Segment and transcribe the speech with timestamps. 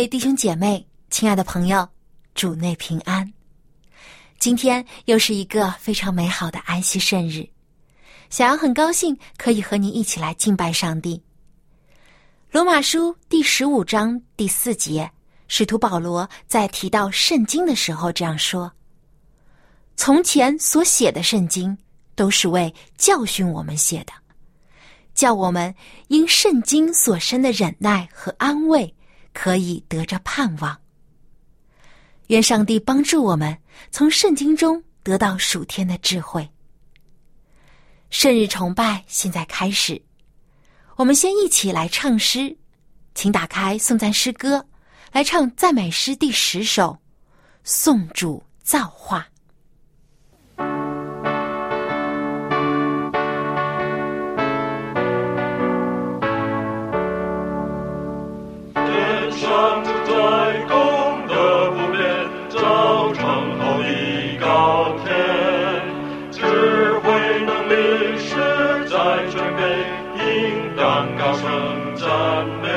[0.00, 1.86] 位弟兄姐妹，亲爱的朋友，
[2.34, 3.30] 主内平安。
[4.38, 7.46] 今天又是一个非常美好的安息圣日，
[8.30, 11.22] 小杨很高兴可以和你一起来敬拜上帝。
[12.50, 15.10] 罗马书第十五章第四节，
[15.48, 18.72] 使徒保罗在提到圣经的时候这样说
[19.96, 21.76] ：“从前所写的圣经，
[22.14, 24.14] 都是为教训我们写的，
[25.12, 25.74] 叫我们
[26.08, 28.90] 因圣经所生的忍耐和安慰。”
[29.42, 30.78] 可以得着盼望。
[32.26, 33.56] 愿上帝帮助我们
[33.90, 36.46] 从圣经中得到属天的智慧。
[38.10, 40.02] 圣日崇拜现在开始，
[40.94, 42.54] 我们先一起来唱诗，
[43.14, 44.62] 请打开颂赞诗歌，
[45.10, 46.92] 来唱赞美诗第十首
[47.64, 49.26] 《颂主造化》。
[71.60, 72.68] 영장내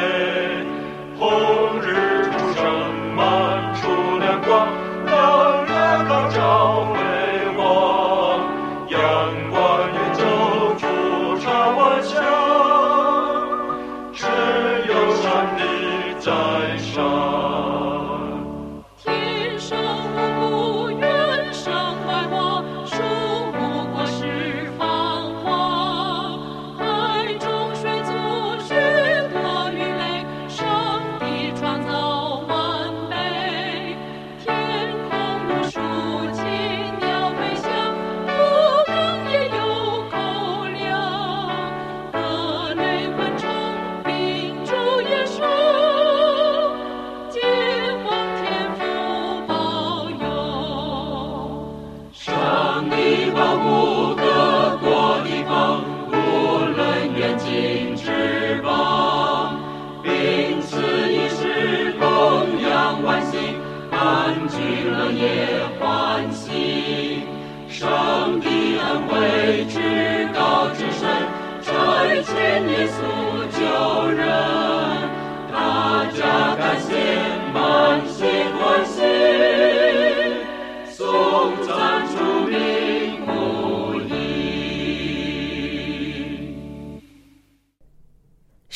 [1.20, 1.93] 호를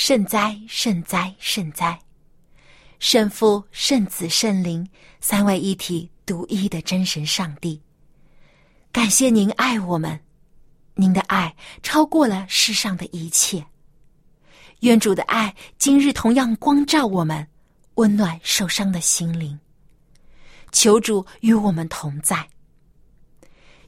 [0.08, 2.00] 圣哉，圣哉，圣哉！
[2.98, 7.82] 圣父、圣子、圣灵三位一体、独一的真神上帝，
[8.90, 10.18] 感谢您爱我们，
[10.96, 11.54] 您的爱
[11.84, 13.66] 超过了世上的一切。
[14.80, 17.46] 愿主的爱今日同样光照我们，
[17.96, 19.60] 温暖受伤的心灵。
[20.72, 22.48] 求主与我们同在。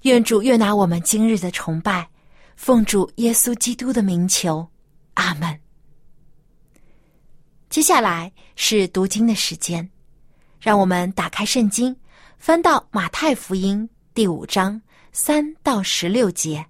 [0.01, 2.09] 愿主悦纳我们今日的崇拜，
[2.57, 4.69] 奉主耶稣基督的名求，
[5.13, 5.57] 阿门。
[7.69, 9.87] 接下来是读经的时间，
[10.59, 11.95] 让我们打开圣经，
[12.39, 14.81] 翻到马太福音第五章
[15.11, 16.65] 三到十六节。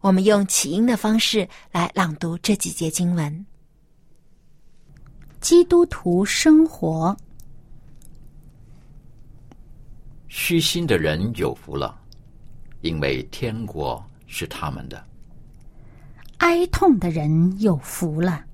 [0.00, 3.46] 我们用起音的方式来朗读这几节经文。
[5.38, 7.14] 基督徒生活，
[10.28, 12.00] 虚心的人有福了，
[12.80, 14.96] 因为天国是他们的；
[16.38, 18.45] 哀痛的人有福了。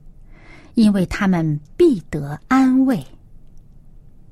[0.75, 3.05] 因为他们必得安慰，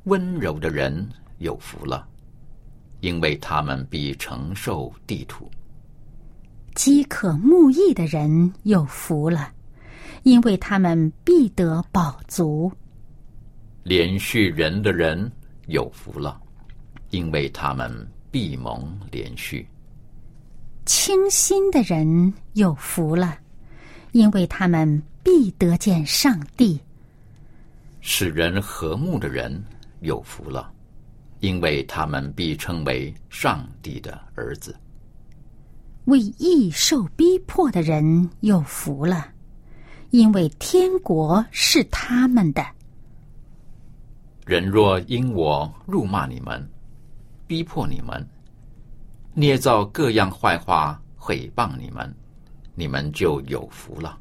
[0.04, 1.06] 温柔的人
[1.38, 2.08] 有福了，
[3.00, 5.44] 因为他们必承受地土；
[6.74, 9.52] 饥渴慕义的人有福了，
[10.22, 12.72] 因为他们必得饱足；
[13.82, 15.30] 连续人的人
[15.66, 16.40] 有福了，
[17.10, 17.92] 因为他们
[18.30, 19.62] 必蒙连续；
[20.86, 23.36] 清心的人有福了，
[24.12, 25.02] 因为他们。
[25.22, 26.80] 必得见上帝，
[28.00, 29.62] 使人和睦的人
[30.00, 30.72] 有福了，
[31.40, 34.74] 因为他们必称为上帝的儿子。
[36.06, 39.28] 为义受逼迫的人有福了，
[40.10, 42.66] 因为天国是他们的。
[44.46, 46.68] 人若因我辱骂你们，
[47.46, 48.26] 逼迫你们，
[49.34, 52.12] 捏造各样坏话毁谤你们，
[52.74, 54.18] 你们就有福了。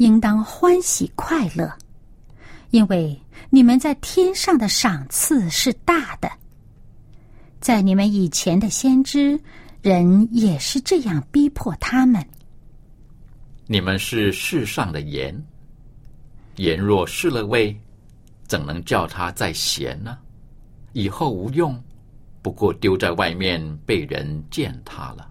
[0.00, 1.70] 应当欢喜快乐，
[2.70, 3.20] 因为
[3.50, 6.30] 你们在天上的赏赐是大的。
[7.60, 9.38] 在你们以前的先知，
[9.82, 12.26] 人也是这样逼迫他们。
[13.66, 15.38] 你们是世上的盐，
[16.56, 17.78] 盐若失了味，
[18.46, 20.16] 怎能叫它再咸呢？
[20.94, 21.78] 以后无用，
[22.40, 25.30] 不过丢在外面被人践踏了。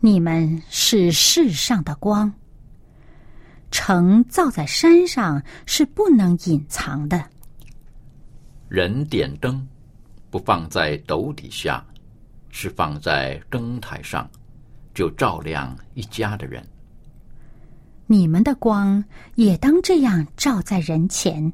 [0.00, 2.32] 你们是世上的光，
[3.74, 7.28] 城造在山上是不能隐藏的。
[8.68, 9.66] 人点灯。
[10.30, 11.84] 不放在斗底下，
[12.50, 14.28] 是放在灯台上，
[14.92, 16.64] 就照亮一家的人。
[18.06, 19.04] 你们的光
[19.34, 21.52] 也当这样照在人前，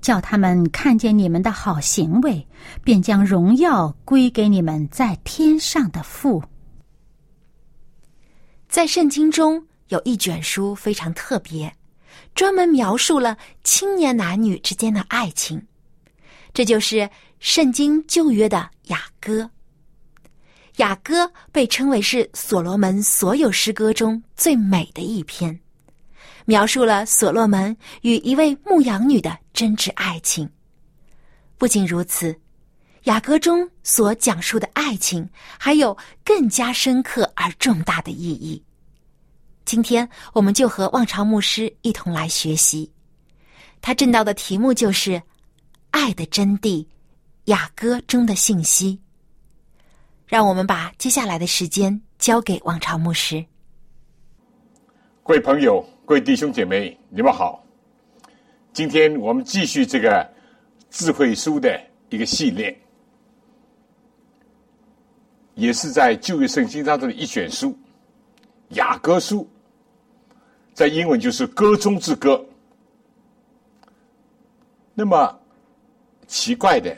[0.00, 2.46] 叫他们看见你们的好行为，
[2.82, 6.42] 便将荣耀归给你们在天上的父。
[8.66, 11.74] 在圣经中有一卷书非常特别，
[12.34, 15.66] 专门描述了青年男女之间的爱情，
[16.52, 17.08] 这就是。
[17.38, 19.48] 圣经旧约的雅歌，
[20.76, 25.60] 雅歌被称为是所罗门所有诗歌中最美的一篇，
[26.46, 30.48] 描述了所罗门与一位牧羊女的真挚爱情。
[31.58, 32.34] 不仅如此，
[33.02, 35.28] 雅歌中所讲述的爱情
[35.58, 38.64] 还有更加深刻而重大的意义。
[39.66, 42.88] 今天，我们就和望潮牧师一同来学习，
[43.82, 45.20] 他正道的题目就是
[45.90, 46.86] “爱的真谛”。
[47.46, 49.00] 雅歌中的信息，
[50.26, 53.44] 让我们把接下来的时间交给王朝牧师。
[55.22, 57.64] 各位朋友，各位弟兄姐妹，你们好！
[58.72, 60.28] 今天我们继续这个
[60.90, 62.76] 智慧书的一个系列，
[65.54, 67.76] 也是在旧约圣经当中的一卷书——
[68.70, 69.48] 雅歌书，
[70.76, 72.44] 在英文就是“歌中之歌”。
[74.92, 75.40] 那么
[76.26, 76.94] 奇怪的。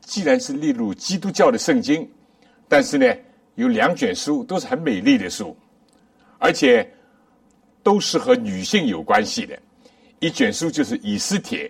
[0.00, 2.08] 既然是列入基督教的圣经，
[2.68, 3.12] 但是呢，
[3.56, 5.56] 有两卷书都是很美丽的书，
[6.38, 6.88] 而且
[7.82, 9.58] 都是和女性有关系的。
[10.20, 11.68] 一卷书就是以斯帖，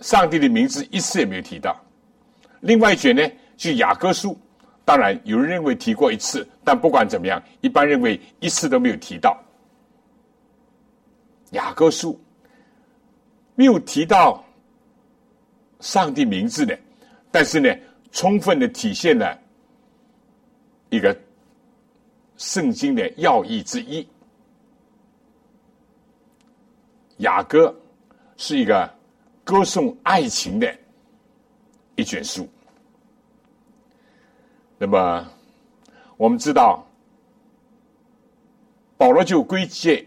[0.00, 1.74] 上帝的名字一次也没有提到；
[2.60, 3.22] 另外一卷呢，
[3.56, 4.38] 就雅各书，
[4.90, 9.40] 当然有人认为提过一次，但不管怎么样，一般认为一次都没有提到。
[11.52, 12.20] 雅各书
[13.54, 14.44] 没有提到。
[15.78, 16.76] 上帝名字的，
[17.30, 17.72] 但是呢，
[18.10, 19.38] 充分的体现了
[20.90, 21.16] 一个
[22.36, 24.06] 圣经的要义之一。
[27.18, 27.72] 雅歌
[28.36, 28.92] 是一个
[29.44, 30.74] 歌颂爱情的
[31.94, 32.46] 一卷书。
[34.82, 35.28] 那么，
[36.16, 36.82] 我们知道，
[38.96, 40.02] 保罗就归结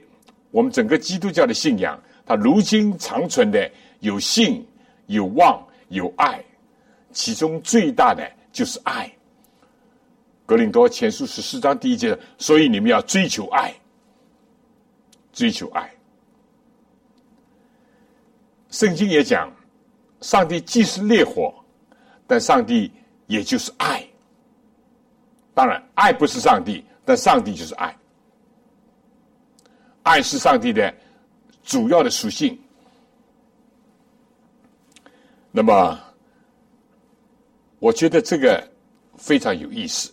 [0.49, 4.65] 我们整个基督教的信仰，它如今长存的有信。
[5.07, 6.41] 有望有爱，
[7.11, 9.11] 其中最大的就是爱。
[10.45, 13.75] 格林多前书十四章第一节，所以你们要追求爱，
[15.33, 15.93] 追求爱。
[18.69, 19.51] 圣经也讲，
[20.21, 21.53] 上帝既是烈火，
[22.25, 22.89] 但上帝
[23.27, 24.07] 也就是爱。
[25.53, 27.95] 当然，爱不是上帝，但上帝就是爱。
[30.01, 30.93] 爱是上帝的
[31.63, 32.59] 主要的属性。
[35.51, 35.99] 那么，
[37.79, 38.67] 我觉得这个
[39.15, 40.11] 非常有意思。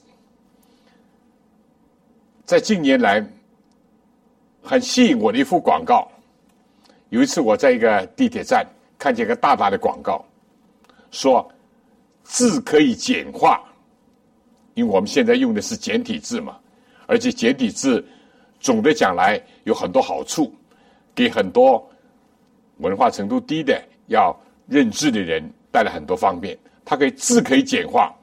[2.44, 3.25] 在近年来，
[4.62, 6.11] 很吸引我的一幅广告。
[7.09, 8.66] 有一次，我在一个地铁站
[8.99, 10.25] 看见一个大大的广告，
[11.11, 11.50] 说
[12.23, 13.64] 字可以简化，
[14.74, 16.58] 因为我们现在用的是简体字嘛，
[17.06, 18.04] 而且简体字
[18.58, 20.54] 总的讲来有很多好处，
[21.14, 21.88] 给很多
[22.78, 24.34] 文化程度低的要。
[24.70, 28.14] 认字的人带来很多方便，它可以字可以简化，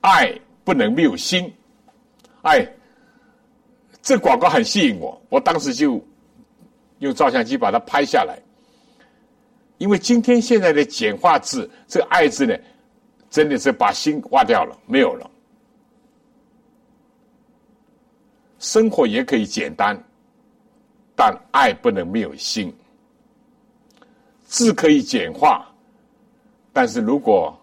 [0.00, 1.52] 爱不能没有心，
[2.42, 2.64] 哎，
[4.00, 6.00] 这广告很吸引我，我当时就
[7.00, 8.38] 用照相机把它拍下来，
[9.78, 12.56] 因为今天现在的简化字，这个爱字呢，
[13.28, 15.28] 真的是把心挖掉了，没有了。
[18.58, 19.96] 生活也可以简单，
[21.14, 22.74] 但爱不能没有心，
[24.44, 25.66] 字可以简化。
[26.72, 27.56] 但是如果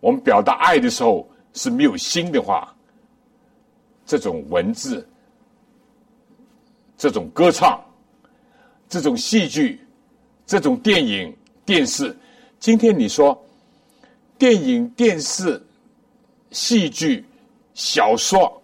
[0.00, 2.74] 我们表达爱的时候是没有心的话，
[4.04, 5.06] 这种文字、
[6.96, 7.84] 这种歌唱、
[8.88, 9.80] 这种戏剧、
[10.46, 12.16] 这种电影、电视，
[12.60, 13.36] 今天你说
[14.38, 15.60] 电影、电视、
[16.50, 17.24] 戏剧、
[17.74, 18.62] 小说，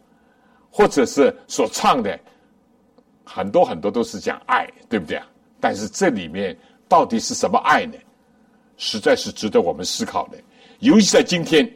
[0.73, 2.19] 或者是所唱的
[3.25, 5.27] 很多很多都是讲爱，对不对啊？
[5.61, 6.57] 但是这里面
[6.89, 7.95] 到底是什么爱呢？
[8.79, 10.39] 实在是值得我们思考的。
[10.81, 11.71] 尤其在今天，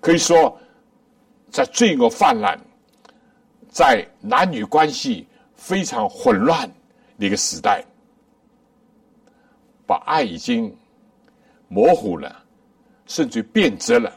[0.00, 0.58] 可以说，
[1.50, 2.58] 在罪恶泛滥、
[3.68, 6.66] 在男女关系非常混乱
[7.18, 7.84] 的一个时代，
[9.84, 10.74] 把爱已经
[11.68, 12.42] 模糊了，
[13.04, 14.10] 甚至变质了。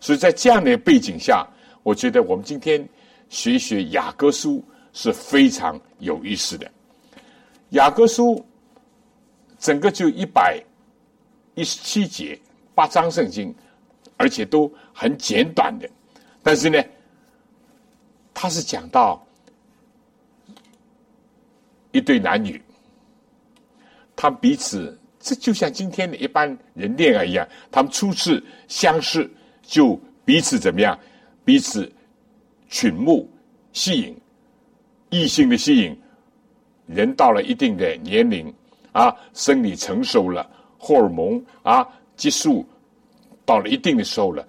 [0.00, 1.46] 所以在这样的背景下，
[1.82, 2.86] 我觉得我们今天
[3.30, 6.70] 学学雅各书是非常有意思的。
[7.70, 8.44] 雅各书
[9.58, 10.62] 整个就一百
[11.54, 12.38] 一十七节。
[12.72, 13.54] 八章圣经，
[14.16, 15.90] 而且都很简短的，
[16.42, 16.82] 但是呢，
[18.32, 19.22] 他是讲到
[21.92, 22.62] 一对男女，
[24.16, 30.98] 他们彼此，这就像今天的一般人恋爱一样，他们初次相识就彼此怎么样？
[31.44, 31.92] 彼此
[32.70, 33.28] 群目
[33.72, 34.16] 吸引，
[35.10, 35.94] 异性的吸引，
[36.86, 38.50] 人到了一定的年龄
[38.92, 40.48] 啊，生理成熟了，
[40.78, 41.86] 荷尔蒙啊。
[42.16, 42.66] 激素
[43.46, 44.46] 到了一定的时候了，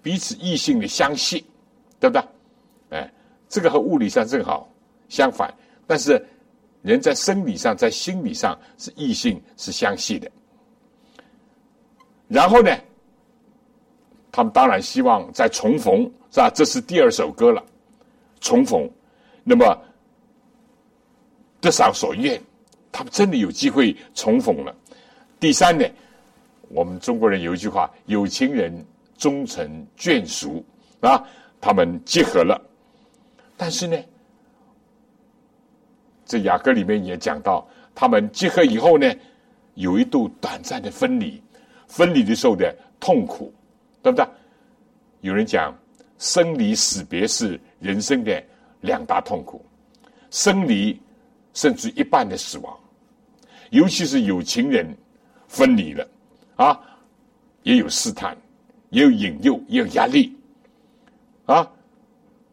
[0.00, 1.44] 彼此异性的相吸，
[2.00, 2.22] 对不对？
[2.88, 3.12] 哎，
[3.50, 4.66] 这个和物理上正好
[5.10, 5.52] 相反，
[5.86, 6.26] 但是
[6.80, 10.30] 人在生理上、在心理上是异性是相吸的。
[12.28, 12.74] 然后呢，
[14.32, 16.50] 他们当然希望再重逢，是吧？
[16.52, 17.62] 这是第二首歌了，
[18.40, 18.90] 重逢。
[19.44, 19.78] 那么
[21.60, 22.40] 得偿所愿，
[22.90, 24.74] 他们真的有机会重逢了。
[25.38, 25.84] 第三呢？
[26.68, 28.72] 我们中国人有一句话：“有情人
[29.18, 30.64] 终成眷属。”
[31.00, 31.22] 啊，
[31.60, 32.58] 他们结合了。
[33.58, 33.98] 但是呢，
[36.24, 39.12] 这雅歌里面也讲到，他们结合以后呢，
[39.74, 41.42] 有一度短暂的分离，
[41.86, 43.52] 分离的时候的痛苦，
[44.02, 44.26] 对不对？
[45.20, 45.72] 有人讲，
[46.18, 48.42] 生离死别是人生的
[48.80, 49.64] 两大痛苦，
[50.30, 51.00] 生离
[51.54, 52.76] 甚至一半的死亡，
[53.70, 54.86] 尤其是有情人
[55.46, 56.08] 分离了。
[56.56, 56.78] 啊，
[57.62, 58.36] 也有试探，
[58.90, 60.36] 也有引诱，也有压力，
[61.46, 61.68] 啊，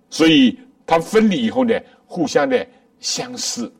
[0.09, 2.65] 所以他分离以后呢，互相的
[2.99, 3.71] 相思。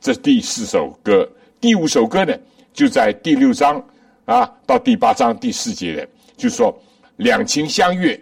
[0.00, 1.28] 这第四首歌，
[1.60, 2.36] 第五首歌呢，
[2.72, 3.84] 就在第六章
[4.26, 6.78] 啊到第八章第四节的，就说
[7.16, 8.20] 两情相悦，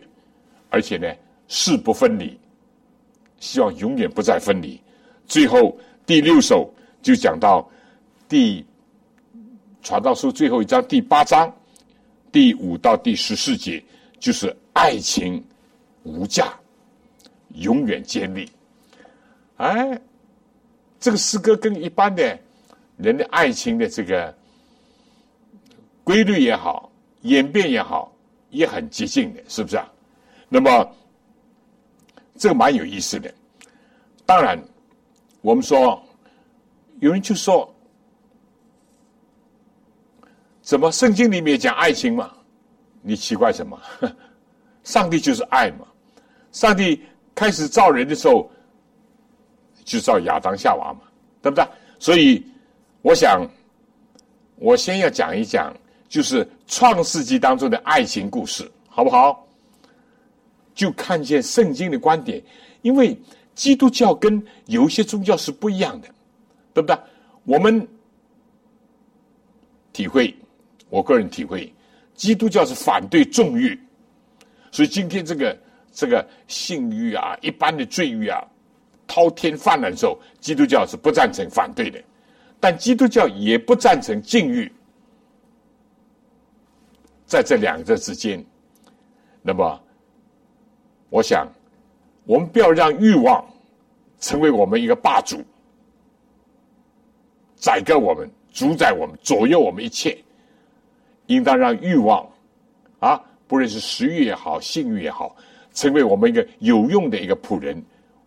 [0.70, 1.12] 而且呢
[1.48, 2.38] 誓不分离，
[3.40, 4.80] 希望永远不再分离。
[5.26, 7.68] 最后第六首就讲到
[8.28, 8.64] 第。
[9.82, 11.54] 传道书最后一章第八章
[12.32, 13.84] 第五到第十四节，
[14.18, 15.44] 就是爱情
[16.04, 16.54] 无价，
[17.56, 18.50] 永远坚立。
[19.58, 20.00] 哎，
[20.98, 22.38] 这个诗歌跟一般的
[22.96, 24.34] 人的爱情的这个
[26.04, 26.92] 规律也好，
[27.22, 28.12] 演变也好，
[28.50, 29.90] 也很接近的，是不是啊？
[30.48, 30.88] 那么
[32.36, 33.32] 这个蛮有意思的。
[34.24, 34.56] 当然，
[35.40, 36.00] 我们说
[37.00, 37.68] 有人就说。
[40.62, 42.32] 怎么圣经里面讲爱情嘛？
[43.02, 43.78] 你奇怪什么？
[44.82, 45.86] 上帝就是爱嘛。
[46.52, 48.50] 上帝开始造人的时候，
[49.84, 51.00] 就造亚当夏娃嘛，
[51.42, 51.68] 对不对？
[51.98, 52.42] 所以，
[53.02, 53.46] 我想，
[54.56, 55.70] 我先要讲一讲，
[56.14, 59.44] 就是创世纪当中的爱情故事，好不好？
[60.72, 62.40] 就看见圣经的观点，
[62.82, 63.18] 因为
[63.56, 66.06] 基督教跟有一些宗教是不一样的，
[66.72, 66.96] 对不对？
[67.42, 67.84] 我们
[69.92, 70.32] 体会。
[70.88, 71.74] 我个人体会，
[72.14, 73.76] 基督教是反对纵欲，
[74.70, 75.58] 所以今天这个
[75.90, 78.40] 这个性欲啊，一般的罪欲啊，
[79.08, 82.00] 滔天泛滥的时候，基督教是不赞成、反对的。
[82.60, 84.70] 但基督教也不赞成禁欲，
[87.26, 88.44] 在这两者之间，
[89.42, 89.80] 那么，
[91.10, 91.46] 我想，
[92.24, 93.44] 我们不要让欲望
[94.20, 95.42] 成为我们一个霸主，
[97.56, 100.16] 宰割我们、主宰我们、左右我们一切。
[101.28, 102.28] 应当让欲望，
[103.00, 105.34] 啊，不论是食欲也好，性欲也好，
[105.72, 107.82] 成为我们一个有用的一个仆人，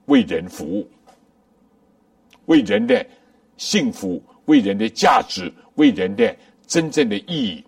[0.07, 0.89] 为人服务，
[2.47, 3.05] 为人的
[3.55, 6.35] 幸福，为人的价值，为人的
[6.65, 7.63] 真正的意义，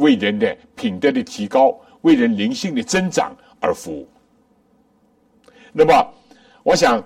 [0.00, 4.08] 为人的品德的提高，为人灵性的增长而服务。
[5.72, 6.12] 那么，
[6.64, 7.02] 我想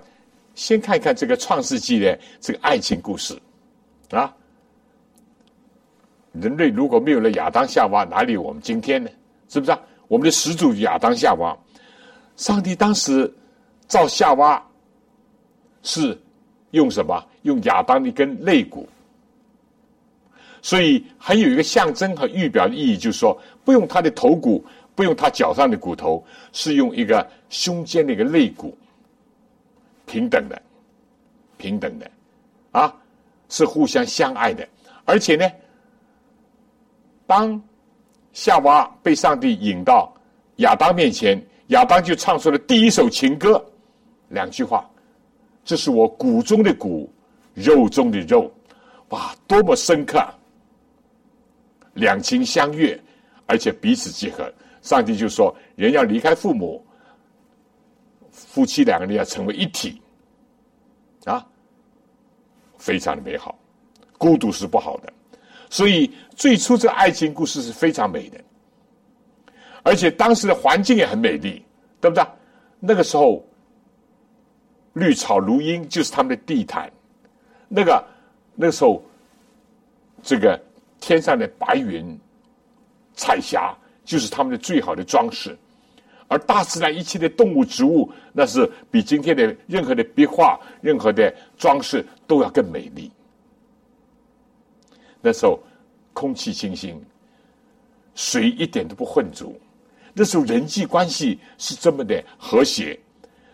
[0.55, 3.37] 先看一看这个创世纪的这个爱情故事，
[4.09, 4.33] 啊。
[6.41, 9.09] 人类如果没有了亚当夏娃，哪里有我们今天呢？
[9.47, 9.79] 是不是啊？
[10.07, 11.57] 我们的始祖亚当夏娃，
[12.35, 13.33] 上帝当时
[13.87, 14.61] 造夏娃
[15.81, 16.19] 是
[16.71, 17.23] 用什么？
[17.43, 18.87] 用亚当一根肋骨。
[20.65, 28.75] 所以还有一个象征和预表的意义，就是说，不用他的头骨，不用他脚上的骨头，是用一个胸间的一个肋骨，
[30.07, 30.59] 平等的，
[31.55, 32.09] 平等的，
[32.71, 32.91] 啊，
[33.47, 34.67] 是互相相爱的。
[35.05, 35.47] 而且呢，
[37.27, 37.61] 当
[38.33, 40.11] 夏娃被上帝引到
[40.55, 43.63] 亚当面前，亚当就唱出了第一首情歌，
[44.29, 44.89] 两句话
[45.63, 47.07] ：“这是我骨中的骨，
[47.53, 48.51] 肉中的肉。”
[49.09, 50.27] 哇，多么深刻！
[51.95, 52.97] 两情相悦，
[53.47, 54.49] 而且彼此结合。
[54.81, 56.85] 上帝就说：“人要离开父母，
[58.29, 59.99] 夫妻两个人要成为一体，
[61.23, 61.43] 啊，
[62.77, 63.57] 非常的美好。
[64.19, 65.11] 孤独是不好的，
[65.71, 68.39] 所以最初这爱情故事是非常美的，
[69.81, 71.65] 而且当时的环境也很美丽，
[71.99, 72.23] 对不对？
[72.79, 73.43] 那个时候，
[74.93, 76.91] 绿草如茵就是他们的地毯，
[77.67, 78.05] 那个
[78.53, 79.03] 那个时候，
[80.21, 80.61] 这个。”
[81.05, 82.19] 天上的白云、
[83.13, 85.51] 彩霞，就是他们的最好的装饰；
[86.27, 93.11] 而大自然一切的动物、植物，那是比今天的任何的壁画、任何的装饰都要更美丽。
[95.21, 95.59] 那时候，
[96.11, 96.99] 空气清新，
[98.15, 99.53] 水一点都不混浊；
[100.11, 102.97] 那时候，人际关系是这么的和谐；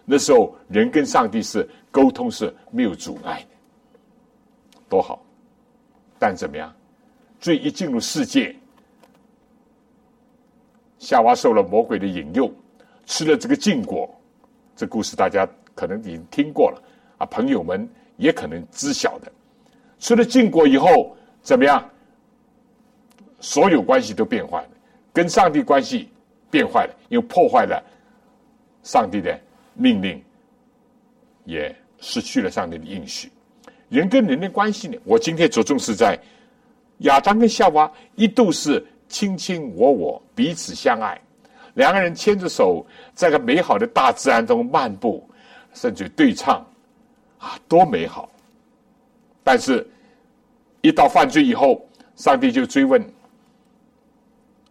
[0.06, 5.22] 那时候，人跟上帝是沟通是没有阻碍的，多好！
[6.18, 6.74] 但怎么样？
[7.42, 8.56] 罪一进入世界，
[11.00, 12.50] 夏娃受了魔鬼的引诱，
[13.08, 14.08] 吃了这个禁果。
[14.76, 16.82] 这故事大家可能已经听过了
[17.18, 19.32] 啊，朋友们也可能知晓的。
[19.98, 21.84] 吃了禁果以后怎么样？
[23.40, 24.70] 所有关系都变坏了，
[25.12, 26.10] 跟上帝关系
[26.52, 27.84] 变坏了，又破坏了
[28.84, 29.40] 上帝的
[29.74, 30.24] 命令，
[31.46, 33.32] 也失去了上帝的应许。
[33.90, 34.96] 人跟人的关系呢？
[35.04, 36.20] 我今天着重是在。
[37.02, 41.20] 亚当跟夏娃一度是卿卿我我，彼此相爱，
[41.74, 45.28] 两个人牵着手，在个美好的大自然中漫步，
[45.74, 46.66] 甚至对唱，
[47.40, 48.30] 啊，多美好！
[49.44, 49.86] 但是，
[50.82, 51.84] 一到犯罪以后，
[52.16, 53.04] 上帝就追问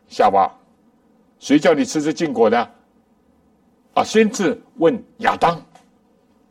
[0.08, 0.50] 夏娃
[1.40, 2.58] ：“谁叫你吃这禁果的？”
[3.94, 5.60] 啊，先是问亚当，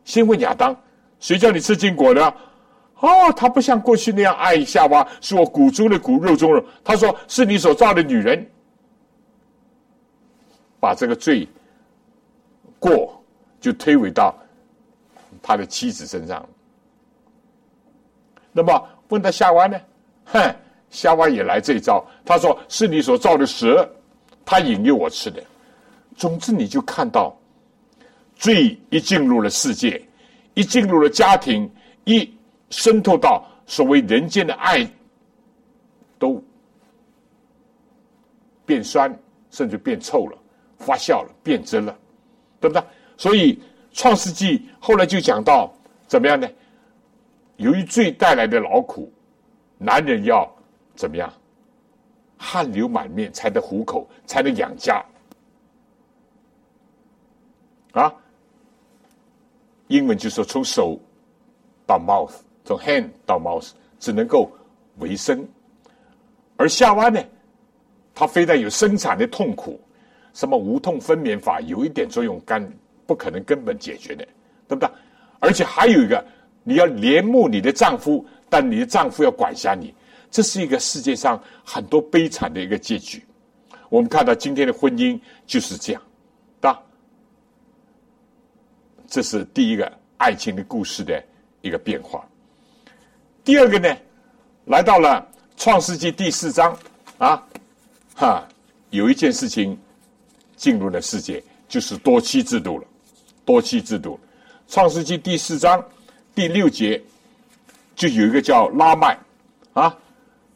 [0.03, 0.75] 先问亚当
[1.21, 2.33] ：“谁叫你吃禁果的？”
[2.99, 6.62] 哦，他不像过去那样爱夏娃，是我骨中的骨，肉中肉。
[6.83, 8.45] 他说是你所造的女人，
[10.81, 11.47] 把这个罪
[12.77, 13.23] 过
[13.62, 14.35] 就推诿到
[15.41, 16.45] 他的妻子身上。
[18.51, 19.79] 那么问他夏娃呢？
[20.25, 20.55] 哼，
[20.89, 22.05] 夏娃也来这一招。
[22.25, 23.89] 他说是你所造的蛇，
[24.43, 25.41] 他引诱我吃的。
[26.17, 27.33] 总之，你就看到
[28.35, 30.05] 罪一进入了世界，
[30.53, 31.71] 一进入了家庭，
[32.03, 32.29] 一。
[32.69, 34.89] 渗透到所谓人间的爱，
[36.17, 36.43] 都
[38.65, 39.17] 变酸，
[39.49, 40.38] 甚至变臭了，
[40.77, 41.97] 发酵了，变质了，
[42.60, 42.84] 对不对？
[43.17, 43.55] 所以
[43.91, 45.73] 《创世纪》后来就讲到
[46.08, 46.47] 怎么样呢？
[47.58, 49.12] 由于罪带来的劳苦，
[49.77, 50.49] 男人要
[50.95, 51.32] 怎么样？
[52.38, 55.03] 汗流满面才能糊口，才能养家。
[57.91, 58.13] 啊，
[59.88, 60.97] 英文就说从手
[61.86, 62.34] 到 mouth。
[62.69, 64.47] 从 hand 到 mouse 只能够
[64.99, 65.43] 维生，
[66.55, 67.19] 而夏娃呢，
[68.13, 69.82] 它非但有生产的痛苦，
[70.36, 72.63] 什么无痛分娩法有一点作用，干
[73.08, 74.23] 不可能根本解决的，
[74.67, 74.88] 对不对？
[75.39, 76.23] 而且还有一个，
[76.63, 79.91] 你要怜慕你的丈夫，但你的丈夫要管辖你，
[80.29, 83.25] 这是一个世界上很多悲惨的一个结局。
[83.89, 86.01] 我们看到今天的婚姻就是这样，
[86.62, 86.79] 对吧？
[89.08, 91.23] 这是第一个爱情的故事的
[91.62, 92.23] 一个变化。
[93.43, 93.97] 第二个呢，
[94.65, 96.78] 来到了创世纪第四章
[97.17, 97.43] 啊，
[98.15, 98.47] 哈，
[98.91, 99.78] 有一件事情
[100.56, 102.86] 进入了世界，就是多妻制度了。
[103.45, 104.19] 多妻制度，
[104.67, 105.84] 创世纪第四章
[106.36, 107.02] 第六节
[107.95, 109.17] 就有一个叫拉麦
[109.73, 109.97] 啊，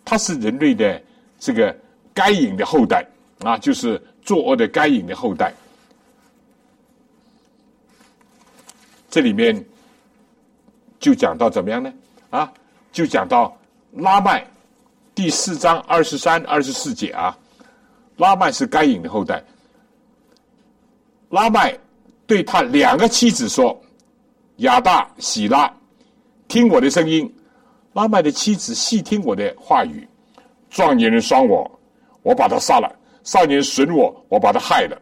[0.06, 1.02] 他是人类的
[1.40, 1.76] 这个
[2.14, 3.04] 该隐的后代
[3.40, 5.52] 啊，就是作恶的该隐的后代。
[9.10, 9.66] 这里面
[11.00, 11.92] 就讲到怎么样呢？
[12.30, 12.54] 啊？
[12.94, 13.54] 就讲到
[13.92, 14.46] 拉麦
[15.16, 17.36] 第四章二十三、二十四节啊，
[18.18, 19.44] 拉麦是该隐的后代。
[21.30, 21.78] 拉麦
[22.28, 23.78] 对他两个妻子说
[24.58, 25.72] ：“亚大、喜拉，
[26.48, 27.30] 听我的声音。”
[27.94, 30.08] 拉麦的妻子细听我的话语，
[30.70, 31.80] 壮年人伤我，
[32.24, 32.90] 我把他杀了；
[33.24, 35.00] 少年损我，我把他害了。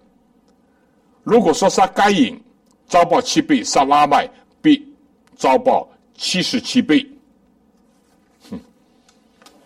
[1.24, 2.38] 如果说杀该隐，
[2.88, 4.30] 遭报七倍；杀拉麦，
[4.62, 4.86] 必
[5.38, 7.06] 遭报七十七倍。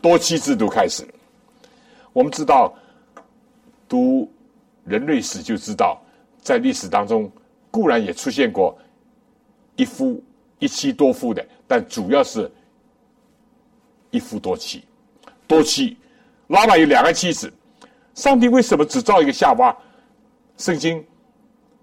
[0.06, 1.04] 多妻制度开始。
[2.14, 2.72] 我们知道，
[3.90, 4.32] 读
[4.84, 6.00] 人类史就知道，
[6.40, 7.28] 在历史当中
[7.72, 8.78] 固然也出现过
[9.76, 10.24] 一夫
[10.60, 12.52] 一妻多夫的，但主要是
[14.12, 14.84] 一夫多妻。
[15.48, 15.98] 多妻，
[16.50, 17.52] 拉玛有两个妻子。
[18.14, 19.76] 上帝为什么只造一个夏娃？
[20.56, 21.04] 圣经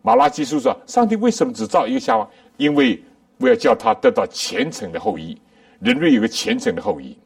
[0.00, 2.30] 马拉基书说，上帝为什么只造一个夏娃？
[2.56, 3.02] 因为
[3.38, 5.37] 我要叫他得到虔诚的后裔，
[5.80, 7.18] 人类有个虔诚的后裔。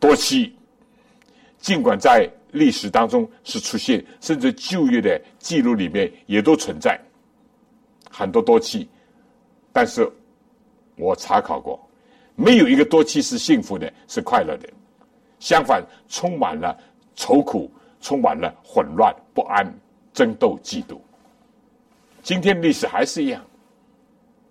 [0.00, 0.52] 多妻，
[1.58, 6.98] 尽管在历史当中是出现，甚至旧约的记录里面也都存在
[8.10, 8.88] 很多多妻，
[9.72, 10.10] 但是
[10.96, 11.78] 我查考过。
[12.34, 14.66] 没有一个多妻是幸福的，是快乐的，
[15.38, 16.74] 相反，充满了
[17.14, 19.70] 愁苦，充满了混乱、不安、
[20.14, 20.98] 争斗、嫉妒。
[22.22, 23.44] 今天历史还是一样，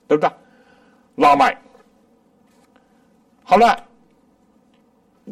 [0.08, 0.32] 对不对？
[1.16, 1.58] 拉麦，
[3.44, 3.89] 好了，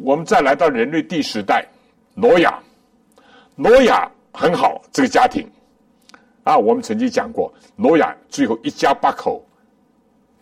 [0.02, 1.66] 我们再来到人类第十代，
[2.14, 2.58] 挪亚，
[3.56, 5.46] 挪亚很好，这个家庭
[6.44, 9.44] 啊，我们曾经讲过，挪亚最后一家八口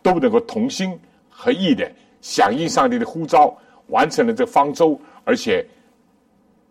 [0.03, 1.91] 都能够同心合意的。
[2.23, 5.65] 响应上帝的呼召，完成了这方舟，而且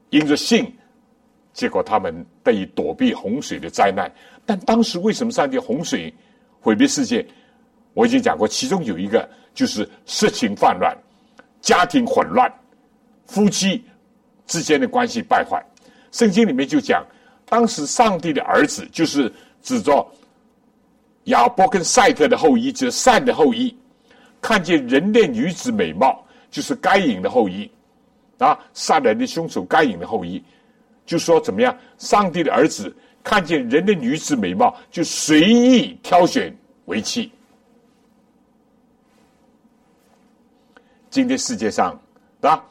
[0.10, 0.70] 因着信，
[1.54, 4.12] 结果他们得以躲避洪水的灾难。
[4.46, 6.14] 但当时为什么上帝洪水
[6.60, 7.26] 毁灭世界？
[7.94, 10.94] 我已经讲过，其中有一个就是色情泛滥、
[11.62, 12.52] 家庭混乱、
[13.28, 13.84] 夫妻
[14.48, 15.64] 之间的关系败坏。
[16.12, 17.06] 圣经里面就讲，
[17.46, 20.06] 当时上帝的儿子就是指着
[21.26, 23.76] 亚伯跟赛特的后裔，就是善的后裔。
[24.42, 27.68] 看见人类女子美貌，就是该隐的后裔，
[28.38, 30.44] 啊，杀人的凶手该隐的后裔，
[31.04, 31.76] 就说怎么样？
[31.98, 37.32] 上帝的儿子看见人类女子美貌，就随意挑选为妻。
[41.10, 42.00] 今天世界上
[42.42, 42.64] 啊，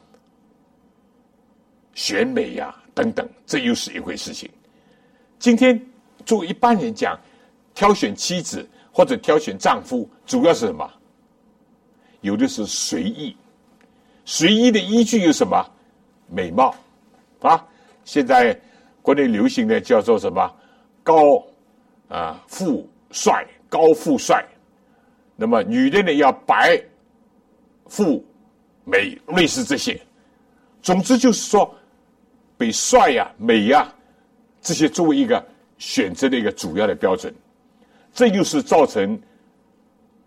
[1.94, 4.50] 选美呀等等，这又是一回事情。
[5.38, 5.80] 今天
[6.24, 7.18] 作为一般人讲，
[7.74, 10.90] 挑选妻子或者挑选丈夫，主要是什么？
[12.20, 13.36] 有的是随意，
[14.24, 15.64] 随意的依据有什么？
[16.26, 16.74] 美貌
[17.40, 17.62] 啊！
[18.04, 18.58] 现在
[19.02, 20.50] 国内流行的叫做什么？
[21.02, 21.44] 高
[22.08, 24.44] 啊富帅，高富帅。
[25.36, 26.82] 那么女的呢要白
[27.86, 28.24] 富
[28.84, 30.00] 美，类似这些。
[30.80, 31.74] 总之就是说，
[32.64, 33.86] 被帅呀、美呀
[34.62, 35.44] 这些作为一个
[35.76, 37.30] 选择的一个主要的标准，
[38.14, 39.20] 这就是造成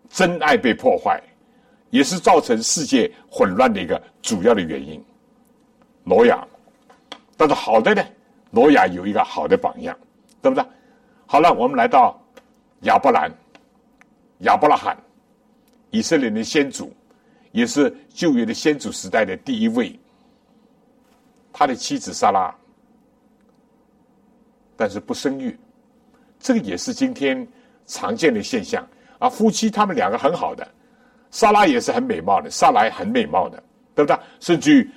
[0.08, 1.20] 真爱被破坏。
[1.90, 5.04] 也是造成世界混乱的一个主要的原因。
[6.04, 6.46] 挪亚，
[7.38, 8.04] 但是好的呢，
[8.52, 9.98] 挪亚有一个好的榜样，
[10.42, 10.64] 对不对？
[11.26, 12.22] 好了，我们来到
[12.82, 13.32] 亚伯兰、
[14.40, 14.98] 亚伯拉罕，
[15.90, 16.94] 以色列的先祖，
[17.52, 19.98] 也是旧约的先祖时代的第一位。
[21.58, 22.54] 他的妻子莎拉，
[24.76, 25.58] 但是不生育，
[26.40, 27.48] 这个也是今天
[27.88, 28.88] 常见的现象。
[29.18, 30.68] 啊，夫妻他们两个很好的。
[31.32, 33.58] 莎拉也是很美貌的，莎拉很美貌的，
[33.96, 34.16] 对不对？
[34.40, 34.88] 甚至于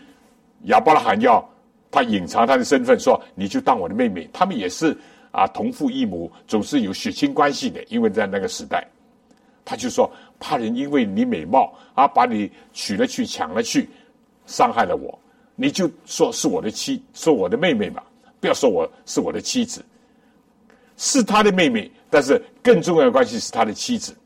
[0.64, 1.42] 亚伯拉罕要
[1.90, 4.29] 他隐藏他的身份，说你就当我的妹妹。
[4.31, 4.94] 他们也是
[5.33, 7.83] 啊，同父异母，总是有血亲关系的。
[7.85, 8.87] 因为在那个时代，
[9.64, 13.88] 他就说怕人因为你美貌啊，把你娶了去，抢了去，
[14.44, 15.18] 伤害了我，
[15.61, 18.03] 你就说是我的妻，说我的妹妹嘛，
[18.40, 19.85] 不要说我是我的妻子，
[20.96, 24.16] 是他的妹妹，但是更重要的关系是他的妻子。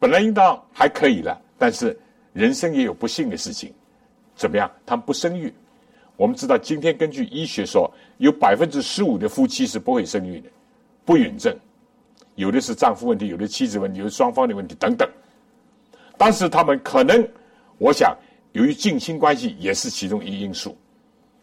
[0.00, 1.96] 本来应当还可以了，但是
[2.32, 3.72] 人生也有不幸的事情，
[4.34, 4.68] 怎么样？
[4.84, 5.54] 他们不生育。
[6.16, 7.88] 我们知道，今天根据医学说，
[8.18, 10.48] 有百分之十五的夫妻是不会生育的，
[11.04, 11.56] 不孕症，
[12.34, 15.08] 有的是丈夫问题，有的妻子问题，有的双方的问题等等。
[16.18, 17.24] 但是他们可能，
[17.78, 18.12] 我想，
[18.52, 20.76] 由于近亲关系也是其中一因素，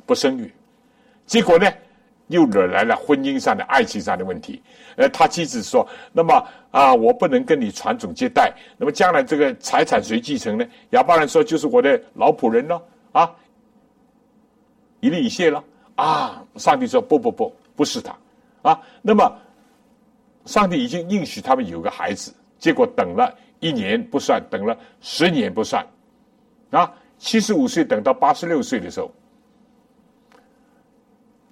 [0.05, 0.51] 不生育。
[1.25, 1.71] 结果呢？
[2.27, 4.61] 又惹来了婚姻上的、爱情上的问题。
[4.97, 8.53] 呃，他妻子说：“那么啊，我不能跟你传宗接代。
[8.77, 12.81] 那么将来这个财产谁继承呢？”亚巴兰说：“就是我的老仆人喽，
[13.13, 13.33] 啊，
[14.99, 15.63] 以利以谢了。”
[15.95, 18.13] 啊，上帝说：“不不不，不是他。”
[18.61, 19.39] 啊，那么
[20.43, 25.81] 上帝已经应许他们有个孩子，结果等了一年不算，等了十年不算，
[26.71, 29.11] 啊，七十五岁等到八十六岁的时候。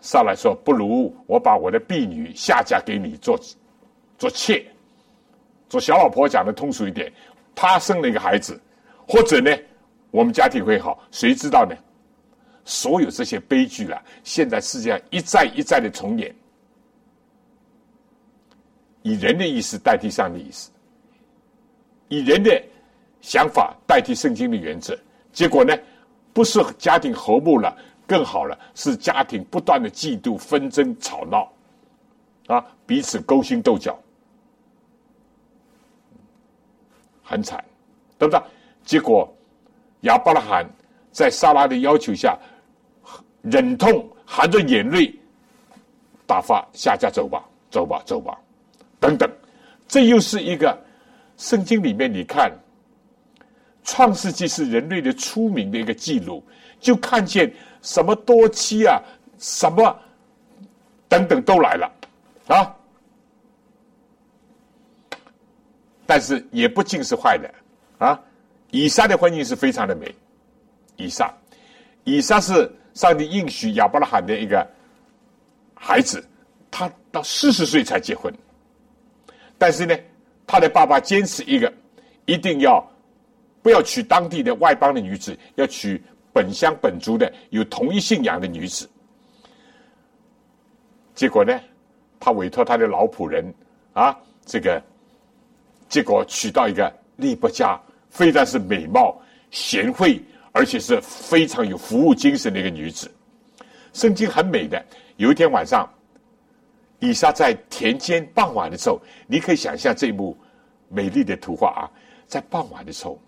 [0.02, 3.40] 上来说，不如我把我的婢女下嫁给你做
[4.20, 4.64] 做妾，
[5.68, 6.30] 做小老婆。
[6.30, 7.12] 讲的通俗一点，
[7.56, 8.62] 她生了一个孩子，
[9.08, 9.50] 或者呢，
[10.12, 11.76] 我们家庭会好，谁知道呢？
[12.66, 16.36] 所有这些悲剧了，现在世界上一再一再的重演，
[19.02, 20.70] 以人的意思代替上帝意思，
[22.10, 22.64] 以人的
[23.22, 24.96] 想法代替圣经的原则，
[25.36, 25.78] 结果呢，
[26.34, 31.52] 不是家庭和睦了，更好了，是家庭不断的嫉妒、纷争、吵闹，
[32.48, 34.00] 啊，彼此勾心斗角，
[37.22, 37.64] 很惨，
[38.18, 38.42] 对不对？
[38.86, 39.32] 结果
[40.02, 40.66] 亚伯拉罕
[41.12, 42.36] 在撒拉的要求下。
[43.48, 45.14] 忍痛含着眼泪
[46.26, 48.36] 打发下家走吧，走吧，走吧，
[49.00, 49.30] 等等，
[49.88, 50.76] 这又是一个
[51.38, 52.52] 圣经里面你看，
[53.86, 56.44] 创世纪是人类的出名的一个记录，
[56.82, 57.50] 就看见
[57.82, 59.02] 什么多妻啊，
[59.40, 59.98] 什么
[61.08, 61.90] 等等都来了
[62.48, 62.76] 啊，
[66.06, 67.50] 但是也不尽是坏的
[67.98, 68.20] 啊。
[68.72, 70.14] 以撒的婚姻是非常的美，
[70.98, 71.34] 以撒，
[72.04, 72.70] 以撒是。
[72.96, 74.66] 上帝应许亚伯拉罕的一个
[75.74, 76.26] 孩子，
[76.72, 78.34] 他到四十岁才结婚，
[79.58, 79.94] 但是呢，
[80.48, 81.74] 他的爸爸坚持一个，
[82.26, 82.82] 一定要
[83.66, 86.00] 不要娶当地的外邦的女子，要娶
[86.32, 88.88] 本乡本族的有同一信仰的女子。
[91.16, 91.60] 结果呢，
[92.20, 93.52] 他委托他的老仆人
[93.94, 94.80] 啊，这个
[95.90, 100.22] 结果娶到一个利伯家，非但是美貌贤惠。
[100.52, 103.12] 而且是非常有服务精神的一个女子，
[103.94, 104.82] 圣经很美的。
[105.18, 105.86] 有一天晚上，
[107.00, 110.38] 以撒在田间傍晚的时候，你可以想象这一幕
[110.88, 111.92] 美丽的图画啊！
[112.26, 113.20] 在傍晚的时候，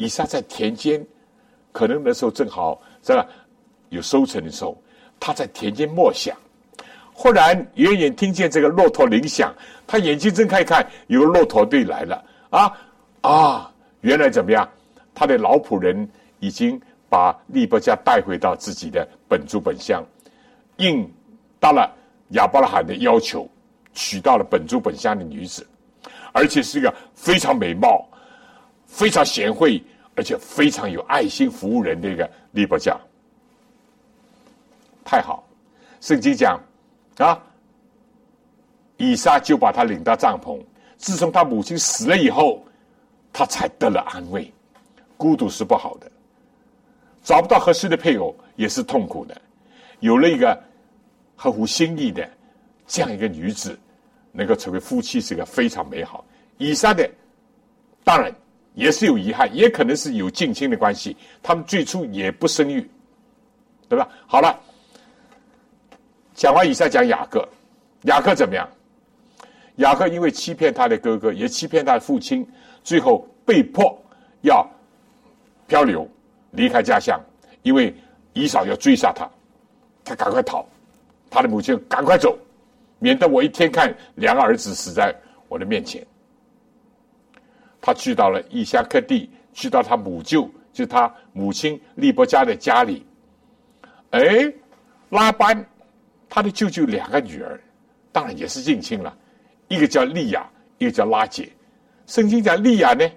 [0.00, 1.06] 以撒在田间，
[1.72, 3.24] 可能那时候正好在
[3.90, 4.76] 有收成的时候，
[5.20, 6.36] 他在田间默想。
[7.12, 9.54] 忽然远远听见这个骆驼铃响，
[9.86, 12.72] 他眼睛睁开一看，有个骆驼队来了啊
[13.20, 13.72] 啊！
[14.00, 14.68] 原来怎么样？
[15.14, 16.08] 他的老仆人。
[16.42, 20.02] 已经把利伯家带回到自己的本族本乡，
[20.78, 21.06] 应
[21.60, 21.94] 到了
[22.30, 23.46] 亚伯拉罕的要求，
[23.92, 25.66] 娶到了本族本乡的女子，
[26.32, 28.08] 而且是一个非常美貌、
[28.90, 29.82] 非常贤惠，
[30.16, 32.98] 而且非常有爱心服务人的一个利伯家。
[35.04, 35.42] 太好，
[36.00, 36.60] 圣经讲
[37.18, 37.40] 啊，
[38.96, 40.60] 以撒就把他领到帐篷。
[40.98, 42.62] 自从他母亲死了以后，
[43.32, 44.52] 他才得了安慰。
[45.16, 46.10] 孤独是不好的。
[47.22, 49.40] 找不到合适的配偶也是痛苦的，
[50.00, 50.58] 有了一个
[51.36, 52.28] 合乎心意的
[52.86, 53.78] 这样一个女子，
[54.32, 56.24] 能够成为夫妻是个非常美好。
[56.58, 57.08] 以撒的
[58.04, 58.34] 当然
[58.74, 62.88] 也是有遗憾，也可能是有近亲的关系，他们最初也不生育，
[63.88, 64.08] 对吧？
[64.26, 64.58] 好了，
[66.34, 67.46] 讲完以上，讲雅各，
[68.02, 68.68] 雅各怎么样？
[69.76, 72.46] 雅各因为欺骗他的哥哥，也欺骗他的父亲，
[72.84, 73.96] 最后被迫
[74.42, 74.68] 要
[75.66, 76.08] 漂流。
[76.52, 77.20] 离开家乡，
[77.62, 77.94] 因为
[78.32, 79.30] 姨嫂要追杀他，
[80.04, 80.66] 他赶快逃。
[81.30, 82.36] 他的母亲赶快走，
[82.98, 85.14] 免得我一天看两个儿子死在
[85.46, 86.04] 我的面前。
[87.80, 93.06] 他去到了异乡各地，去到他母舅，就他母亲利伯家的家里。
[94.10, 94.52] 哎，
[95.08, 95.64] 拉班，
[96.28, 97.60] 他的舅舅两个女儿，
[98.12, 99.16] 当然也是近亲了，
[99.68, 101.48] 一个叫利亚，一个叫拉姐。
[102.06, 103.08] 圣经讲利亚呢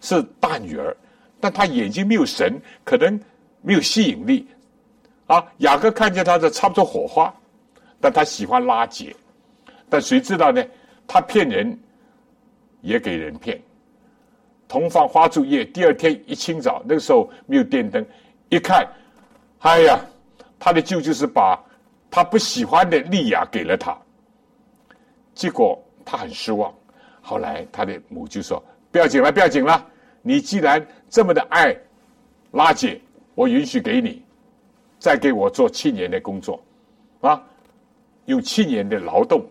[0.00, 0.96] 是大女儿。
[1.40, 3.20] 但她眼睛没有神，可能
[3.60, 4.46] 没有吸引力
[5.26, 5.44] 啊。
[5.58, 7.34] 雅各看见她的差不多火花，
[8.00, 9.14] 但他喜欢拉姐，
[9.90, 10.64] 但谁知道呢？
[11.06, 11.78] 他骗人，
[12.80, 13.60] 也给人骗。
[14.74, 18.04] 同放花烛夜，第二天一清早，那个时候没有电灯，
[18.48, 18.84] 一看，
[19.60, 20.04] 哎呀，
[20.58, 21.56] 他的舅舅是把
[22.10, 23.96] 他不喜欢的利亚给了他，
[25.32, 26.74] 结果他很失望。
[27.22, 28.60] 后来他的母就说
[28.90, 29.86] ：“不要紧了，不要紧了。”
[30.22, 31.72] 你既然这么的爱
[32.50, 33.00] 拉姐，
[33.36, 34.24] 我允许给你
[34.98, 36.60] 再给我做七年的工作，
[37.20, 37.40] 啊，
[38.24, 39.48] 用七年的劳动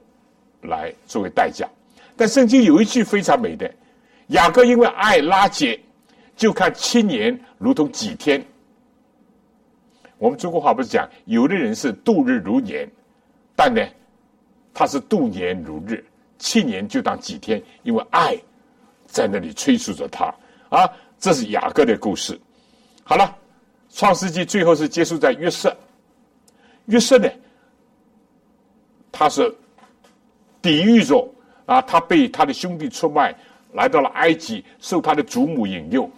[0.64, 1.66] 来作为代价。
[2.18, 3.74] 但圣经有一句非常美的，
[4.34, 5.80] 雅各因为爱拉结，
[6.36, 8.43] 就看七年如同几天。
[10.17, 12.89] 我们中国话不是讲，有的人是度日如年，
[13.56, 13.86] 但呢，
[14.74, 16.04] 他是度年如日，
[16.39, 18.36] 七年就当几天，因为爱
[19.06, 20.34] 在那里催促着他。
[20.69, 22.39] 啊，这是雅各的故事。
[23.04, 23.38] 好了，
[23.91, 25.76] 创世纪最后是结束在约瑟。
[26.86, 27.30] 约瑟呢，
[29.12, 29.54] 他是
[30.60, 31.32] 抵御着
[31.67, 33.36] 啊，他被他的兄弟出卖，
[33.74, 36.10] 来到了埃及，受他的祖母引诱。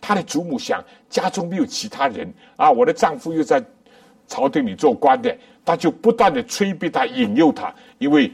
[0.00, 3.64] 他的祖母想，家中没有其他人啊，我的丈夫又在
[4.26, 8.30] 朝廷里做官的，他就不断的催逼他，引诱他，因为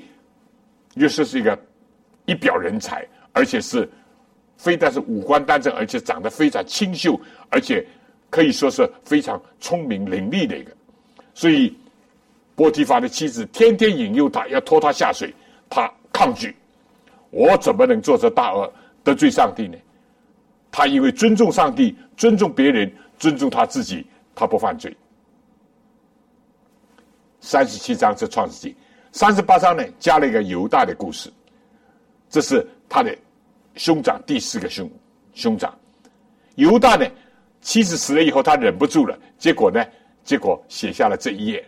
[0.94, 1.58] 约瑟是一个
[2.26, 3.88] 一表人才，而且是。
[4.62, 7.82] 非但是五官端正，而且长得非常清秀，而且
[8.28, 10.70] 可以说是非常聪明伶俐的一个。
[11.32, 11.74] 所以
[12.54, 15.34] 波提法的妻子天天引诱他，要拖他下水，
[15.70, 16.54] 他抗拒。
[17.30, 19.76] 我怎么能做这大恶得罪上帝呢？
[20.72, 24.96] 他因为尊重上帝，尊重别人，尊重他自己，他不犯罪。
[27.40, 28.76] 三十七章是创世纪，
[29.12, 31.32] 三十八章呢加了一个犹大的故事，
[32.28, 33.16] 这是他的
[33.74, 34.88] 兄长第四个兄
[35.34, 35.76] 兄长
[36.56, 37.06] 犹大呢，
[37.60, 39.84] 妻子死了以后，他忍不住了，结果呢，
[40.22, 41.64] 结果写下了这一页，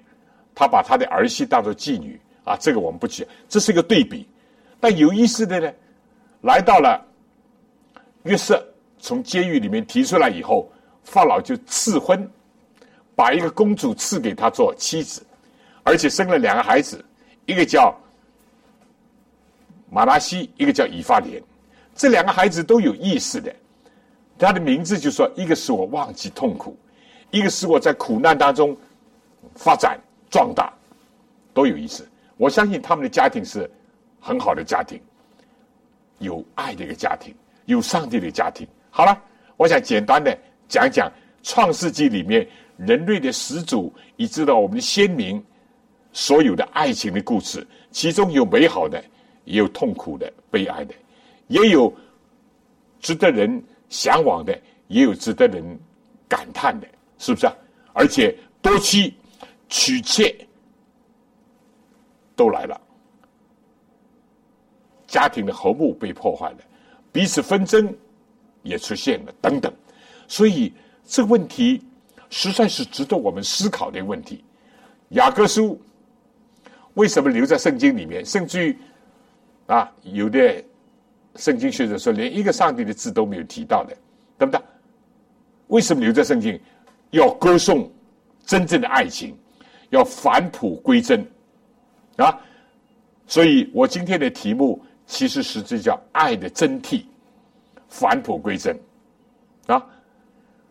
[0.55, 4.29] 他把他的儿媳当做妓女啊，这个我们不讲，这是一个对比。
[4.83, 5.73] 但有意思的呢，
[6.41, 7.01] 来到了
[8.25, 8.61] 约瑟
[8.99, 10.69] 从监狱里面提出来以后，
[11.05, 12.29] 法老就赐婚，
[13.15, 15.25] 把一个公主赐给他做妻子。
[15.85, 17.05] 而且生了两个孩子，
[17.47, 17.97] 一个叫
[19.89, 21.41] 马拉西，一个叫以法莲。
[21.95, 23.55] 这两个孩子都有意思的，
[24.37, 26.77] 他的名字就说：一个使我忘记痛苦，
[27.31, 28.77] 一个使我在苦难当中
[29.55, 29.97] 发展
[30.29, 30.73] 壮大，
[31.55, 32.05] 都有意思。
[32.37, 33.71] 我相信他们的家庭是
[34.23, 34.99] 很好的家庭，
[36.21, 37.35] 有爱的一个家庭，
[37.67, 38.67] 有上帝的家庭。
[38.89, 39.21] 好了，
[39.57, 41.11] 我想简单的讲讲
[41.43, 45.45] 《创世纪》里面人类的始祖，以至到我们的先民。
[46.15, 49.03] 所有的爱情的故事，其中有美好的，
[49.45, 50.95] 也有痛苦的、悲哀的，
[51.49, 51.91] 也有
[53.01, 54.53] 值得人向往的，
[54.89, 55.65] 也有值得人
[56.29, 57.57] 感叹的，是不是啊？
[57.95, 59.15] 而且多妻
[59.71, 60.37] 娶妾
[62.37, 62.79] 都来了，
[65.13, 66.59] 家庭的和睦被破坏了，
[67.13, 67.95] 彼此纷争
[68.63, 69.71] 也出现了，等等。
[70.27, 70.73] 所以
[71.05, 71.83] 这个问题
[72.31, 74.43] 实在是值得我们思考的问题。
[75.11, 75.79] 雅各书。
[76.95, 78.23] 为什么留在圣经里面？
[78.23, 78.79] 甚至于
[79.67, 80.63] 啊，有的
[81.37, 83.97] 圣经学者说，连一个上帝的字都没有提到的，
[84.39, 84.61] 对不对？
[85.69, 86.61] 为什么留在圣经？
[87.11, 87.91] 要歌颂
[88.45, 89.35] 真正的爱情，
[89.89, 91.27] 要返璞归真
[92.17, 92.39] 啊！
[93.27, 97.05] 所以我今天的题目其实实质叫“爱的真谛”，
[97.87, 98.75] 返璞归真
[99.67, 99.87] 啊！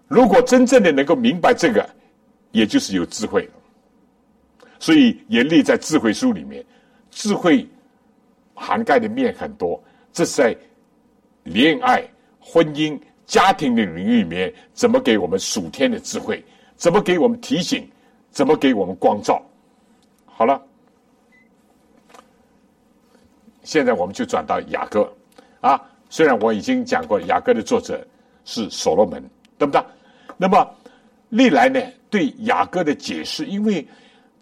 [0.08, 1.88] 如果真正的能够明白这个，
[2.52, 3.48] 也就是有智慧。
[4.80, 6.66] 所以也立在智慧书里面，
[7.12, 7.70] 智慧
[8.56, 9.80] 涵盖的面很多。
[10.12, 10.58] 这是在
[11.44, 12.04] 恋爱、
[12.40, 16.44] 婚姻、家庭的领域里面，怎么给我们属天的智慧？
[16.76, 17.88] 怎么给我们提醒？
[18.32, 19.40] 怎么给我们光照？
[20.26, 20.60] 好了，
[23.64, 25.12] 现在我们就转到雅各
[25.60, 25.82] 啊。
[26.10, 28.06] 虽然我已经讲过，雅各的作者
[28.46, 29.24] 是所罗门，
[29.58, 29.82] 对不对？
[30.38, 30.70] 那么
[31.30, 33.88] 历来呢，对雅各的解释，因为。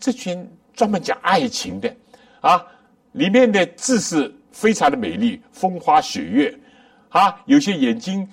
[0.02, 1.94] 这群专门讲爱情的
[2.40, 2.66] 啊，
[3.12, 6.58] 里面的字是非常的美丽，风花雪月
[7.10, 7.38] 啊。
[7.48, 8.26] 有些眼睛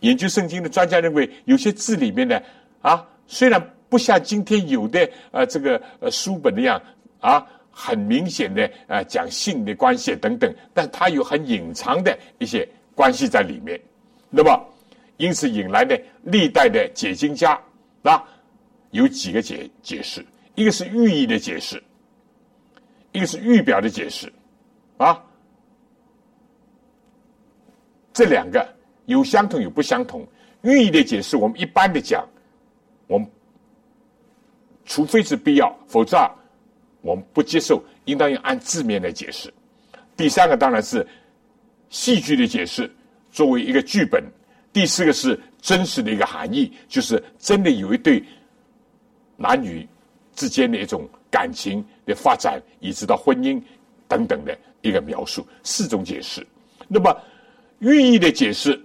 [0.00, 2.38] 研究圣经的专家认为，有些字里面呢
[2.82, 6.78] 啊，虽然不像今天有的呃这个呃书本那样
[7.20, 7.42] 啊，
[7.78, 13.78] 很明显的呃讲性的关系等等，但它有很隐藏的一些关系在里面。
[14.30, 14.66] 那么，
[15.18, 17.60] 因此引来的历代的解经家
[18.02, 18.24] 啊，
[18.92, 20.24] 有几个解解释。
[20.54, 21.82] 一个是寓意的解释，
[23.12, 24.32] 一个是预表的解释，
[24.96, 25.22] 啊，
[28.14, 28.66] 这两个
[29.04, 30.26] 有相同有不相同。
[30.62, 32.26] 寓意的解释，我们一般的讲，
[33.06, 33.30] 我们
[34.86, 36.34] 除非是必要，否则啊，
[37.06, 39.52] 我们不接受，应当要按字面来解释。
[40.16, 41.06] 第三个当然是
[41.88, 42.90] 戏剧的解释，
[43.30, 44.22] 作为一个剧本。
[44.72, 48.22] 第四个是真实的一个含义，就是真的有一对
[49.36, 49.86] 男女。
[50.34, 53.58] 之间的一种感情的发展，以直到婚姻
[54.06, 56.46] 等等的一个描述，四种解释。
[56.86, 57.18] 那么
[57.78, 58.78] 寓意的解释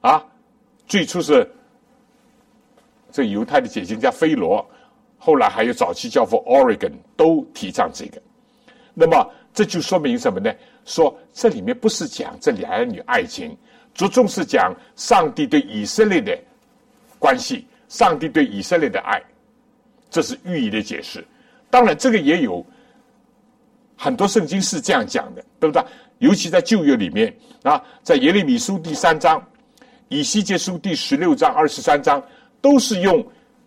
[0.00, 0.24] 啊，
[0.86, 1.46] 最初是
[3.10, 4.66] 这犹太的解经家菲罗，
[5.24, 8.20] 后来还有早期教父 Oregon 都提倡这个。
[8.92, 10.52] 那么这就说明什么呢？
[10.84, 13.56] 说这里面不是讲这两女爱情，
[13.94, 16.36] 着重是讲上帝对以色列的
[17.20, 19.22] 关系，上帝对以色列的爱。
[20.10, 21.24] 这是寓意的解释，
[21.70, 22.66] 当然这个也有
[23.96, 25.84] 很多圣经是这样讲的，对不对？
[26.18, 29.40] 尤其在旧约里面啊，在耶利米书第三章、
[30.08, 32.20] 以西结书第十六章、二十三章，
[32.60, 33.24] 都是用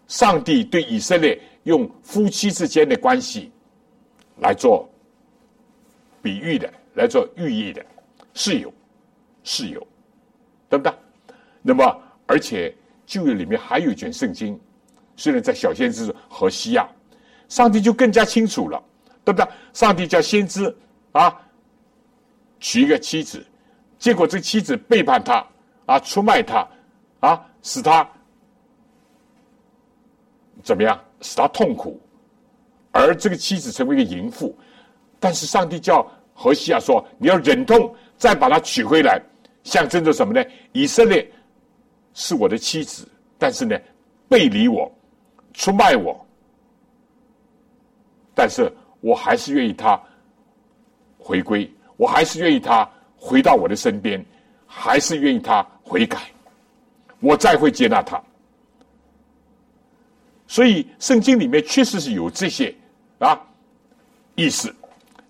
[0.08, 3.52] 上帝对以色列用夫妻之间的关系
[4.38, 4.90] 来做
[6.22, 7.86] 比喻的，来做寓意的，
[8.34, 8.74] 是有，
[9.44, 9.88] 是有，
[10.70, 10.94] 对不对？
[11.62, 12.76] 那么，而且
[13.06, 14.60] 旧约里面还有一卷圣经。
[15.16, 16.88] 虽然在小先知和西亚，
[17.48, 18.84] 上帝就更加清楚了，
[19.24, 19.48] 对不对？
[19.72, 20.76] 上帝叫先知
[21.14, 21.34] 啊，
[22.60, 23.46] 娶一个妻子，
[23.98, 25.46] 结果这妻子背叛他
[25.86, 26.68] 啊，出卖他
[27.22, 28.08] 啊，使他
[30.64, 31.00] 怎么样？
[31.22, 32.00] 使他痛苦，
[32.92, 34.56] 而这个妻子成为一个淫妇。
[35.20, 39.20] 但是上帝叫何西亚说：“你要忍痛，再把她娶回来，
[39.64, 40.44] 象征着什么呢？
[40.74, 41.28] 以色列
[42.14, 43.08] 是我的妻子，
[43.40, 43.80] 但是呢，
[44.28, 44.92] 背离我，
[45.54, 46.24] 出卖我。
[48.36, 50.00] 但是我还是愿意他
[51.18, 54.24] 回归，我还是愿意他回到我的身边，
[54.68, 56.20] 还是愿意他悔改，
[57.20, 58.22] 我再会接纳他。
[60.56, 62.74] 所以圣经里面确实是有这些
[63.20, 63.38] 啊
[64.36, 64.74] 意思。”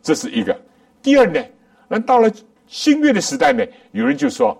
[0.03, 0.55] 这是一个。
[1.01, 1.43] 第二呢，
[1.87, 2.31] 那到了
[2.67, 4.55] 新约的时代呢，有人就说，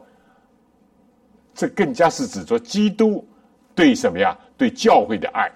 [1.54, 3.24] 这更加是指着基督
[3.76, 4.36] 对什么呀？
[4.58, 5.52] 对教会的爱，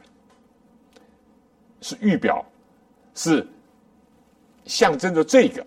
[1.82, 2.46] 是预表，
[3.16, 3.48] 是
[4.66, 5.66] 象征着这个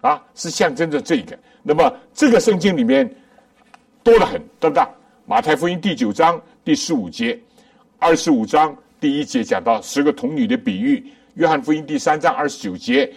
[0.00, 1.38] 啊，是象征着这个。
[1.62, 3.06] 那么这个圣经里面
[4.02, 4.82] 多了很，对不对？
[5.26, 7.38] 马太福音第九章第十五节，
[8.00, 13.12] 二十五章第一节讲到十个童女的比喻，约翰福音第三章二十九节。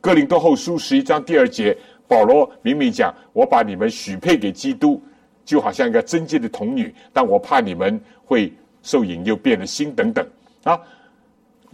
[0.00, 1.76] 哥林多后书十一章第二节，
[2.08, 5.00] 保罗明明讲：“我把你们许配给基督，
[5.44, 8.52] 就好像一个贞洁的童女，但我怕你们会
[8.82, 10.26] 受引诱，变了心等等。”
[10.64, 10.78] 啊，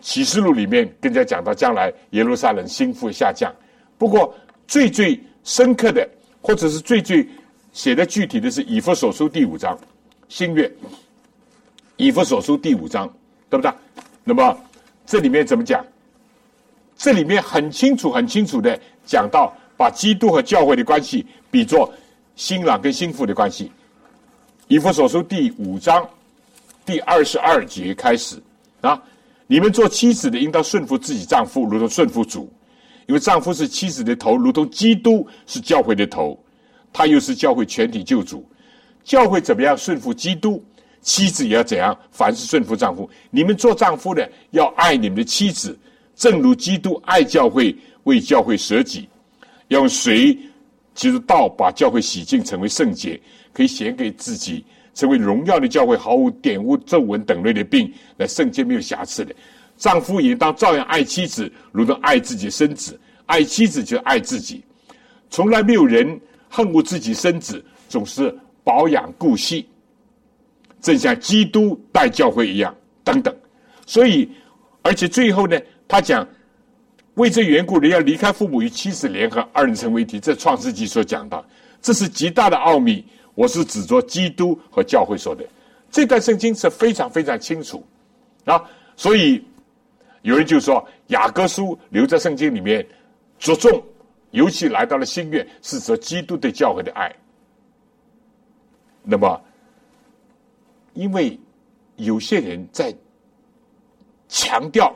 [0.03, 3.50] 启示录里面更加讲到将来耶路撒冷心腹下降。
[3.96, 4.34] 不过
[4.66, 6.07] 最最深刻的，
[6.42, 7.26] 或者是最最
[7.72, 9.78] 写的具体的是以弗所书第五章，
[10.28, 10.70] 新月
[12.03, 13.07] 以弗所书第五章，
[13.48, 13.72] 对不对？
[14.24, 14.59] 那么
[15.07, 15.86] 这里面怎么讲？
[16.96, 18.76] 这里面很清楚、很清楚的
[19.07, 21.92] 讲到，把基督和教会的关系比作
[22.34, 23.70] 新郎跟新妇的关系。
[24.66, 26.05] 以弗所书第五章
[26.84, 28.42] 第二十二节开始
[28.80, 29.00] 啊，
[29.46, 32.53] 你们做妻子的应当顺服自己丈夫，如同顺服主，
[33.07, 36.36] 因为丈夫是妻子的头，如同基督是教会的头，
[36.92, 38.44] 他又是教会全体救主。
[39.05, 40.64] 教会怎么样顺服基督，
[41.03, 43.11] 妻子也要怎样，凡是顺服丈夫。
[43.30, 45.78] 你们做丈夫的要爱你们的妻子。
[46.14, 47.74] 正如基督爱教会，
[48.05, 49.09] 为教会舍己，
[49.68, 50.38] 用水
[50.94, 53.20] 其实道把教会洗净，成为圣洁，
[53.53, 59.34] 可以显给自己，成为荣耀的教会，毫无玷污、皱纹等类的病，来圣洁没有瑕疵的。
[59.78, 62.92] 丈夫也当照样爱妻子，如同爱自己的身子；
[63.26, 64.62] 爱妻子就爱自己。
[65.30, 68.32] 从来没有人恨过自己身子，总是
[68.62, 69.66] 保养顾惜，
[70.83, 72.74] 正像基督待教会一样。
[73.05, 73.35] 等等，
[73.87, 74.30] 所以，
[74.83, 75.59] 而且最后呢？
[75.89, 76.26] 他讲，
[77.14, 80.20] 为这缘故，人要离开父母与妻子联合，二人成为一体。
[80.20, 81.45] 这创世纪所讲的，
[81.80, 83.05] 这是极大的奥秘。
[83.35, 85.45] 我是指着基督和教会说的。
[85.91, 87.85] 这段圣经是非常非常清楚
[88.45, 88.62] 啊。
[88.95, 89.43] 所以
[90.22, 92.87] 有人就说，雅各书留在圣经里面，
[93.39, 93.83] 着重，
[94.30, 97.12] 尤其来到了新月，是说基督对教会的爱。
[99.03, 99.43] 那么，
[100.95, 101.38] 因为
[101.97, 102.95] 有些人在
[104.28, 104.95] 强调。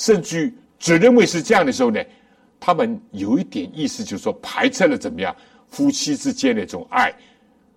[0.00, 2.00] 甚至只认为是这样的时候呢，
[2.60, 5.34] 他们有一点意思，就是说排斥了怎么样
[5.66, 7.12] 夫妻之间的这种爱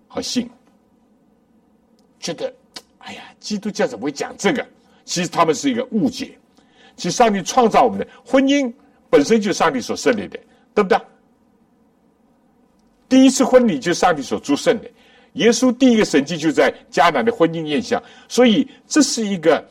[0.06, 0.48] 和性，
[2.20, 2.54] 觉得
[2.98, 4.64] 哎呀，基督教怎么会讲这个？
[5.04, 6.38] 其实他们是一个误解。
[6.94, 8.72] 其实上帝创造我们的婚姻
[9.10, 10.38] 本身就是上帝所设立的，
[10.72, 11.00] 对不对？
[13.08, 14.88] 第一次婚礼就是上帝所祝圣的。
[15.34, 19.64] 耶稣第一个神迹就在迦南的婚姻宴下，所以这是一个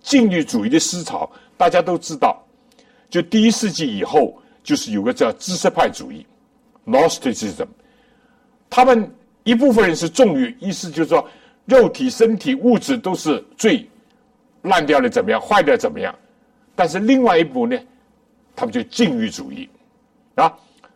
[0.00, 1.30] 禁欲主义的思潮。
[1.56, 2.44] 大家都知道，
[3.08, 6.26] 就第一世纪以后，就是有个叫知识派主义
[6.84, 7.66] （Nosticism），。
[8.68, 9.08] 他们
[9.44, 11.28] 一部分人是重欲，意思就是说，
[11.66, 13.88] 肉体、身体、物质都是最
[14.62, 15.40] 烂掉了，怎么样？
[15.40, 16.14] 坏掉怎么样？
[16.74, 17.78] 但是另外一部呢，
[18.56, 19.68] 他们就禁欲主义
[20.34, 20.52] 啊，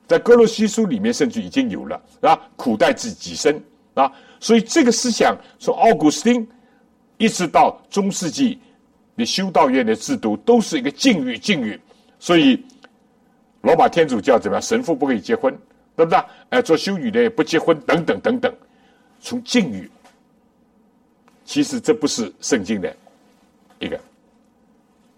[0.08, 3.62] 在哥罗西书里面甚至已经有了啊，苦待自己身
[3.98, 4.12] 啊。
[4.40, 6.46] 所以这个思想从奥古斯丁
[7.16, 8.58] 一直到中世纪。
[9.20, 11.76] 你修道院的制度都是一个禁欲，禁欲，
[12.20, 12.64] 所以
[13.62, 14.62] 罗马天主教怎么样？
[14.62, 15.52] 神父不可以结婚，
[15.96, 16.24] 对不对？
[16.50, 18.54] 哎，做修女的也不结婚，等等等等，
[19.20, 19.90] 从禁欲。
[21.44, 22.94] 其实这不是圣经的
[23.80, 23.98] 一个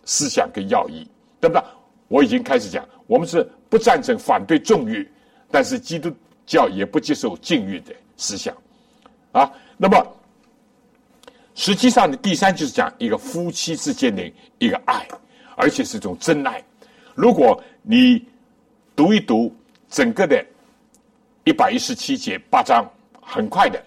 [0.07, 1.07] 思想跟要义，
[1.39, 1.63] 对不对？
[2.09, 5.07] 我已经开始讲，我们是不赞成反对纵欲，
[5.51, 6.11] 但是基督
[6.47, 8.57] 教也不接受禁欲的思想
[9.33, 9.51] 啊。
[9.77, 10.17] 那么。
[11.57, 14.23] 实际上呢，第三就是讲一个夫妻之间的
[14.59, 15.07] 一个爱，
[15.57, 16.63] 而且是一种真爱。
[17.15, 18.25] 如果你
[18.97, 19.55] 读一读
[19.87, 20.43] 整个的
[21.45, 22.89] 一百一十七节八章，
[23.21, 23.83] 很快的，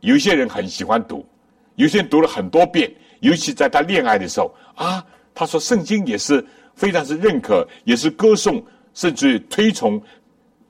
[0.00, 1.26] 有些人很喜欢读，
[1.74, 6.44] 有些人读了很多遍，尤其在他恋爱的时候啊，他说圣经也是
[6.76, 8.64] 非常是认可，也是歌颂，
[8.94, 10.00] 甚至推崇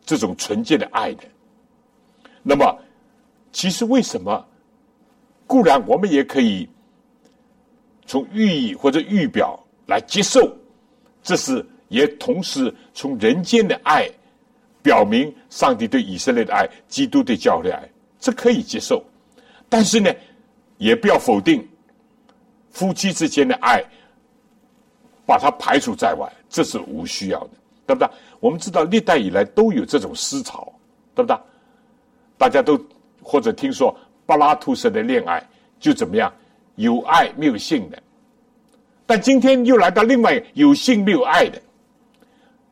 [0.07, 1.25] 这种纯洁的爱的。
[2.43, 2.79] 那么，
[3.53, 4.45] 其实为什么？
[5.47, 6.67] 固然我们也可以
[8.07, 10.51] 从寓意或者预表来接受，
[11.23, 14.09] 这是也同时从人间的爱
[14.83, 17.87] 表明上帝对以色列的爱，基督对教会的爱，
[18.19, 19.05] 这可以接受。
[19.69, 20.11] 但是呢，
[20.79, 21.67] 也不要否定
[22.71, 23.85] 夫妻之间的爱，
[25.27, 27.51] 把它排除在外，这是无需要的，
[27.87, 28.09] 对不对？
[28.41, 30.73] 我们知道历代以来都有这种思潮，
[31.15, 31.39] 对不对？
[32.39, 32.81] 大家都
[33.23, 33.97] 或者听说
[34.27, 35.43] 柏拉图式的恋爱
[35.79, 36.33] 就怎么样，
[36.77, 38.03] 有爱没有性的。
[39.07, 41.61] 但今天又来到另外有性没有爱的，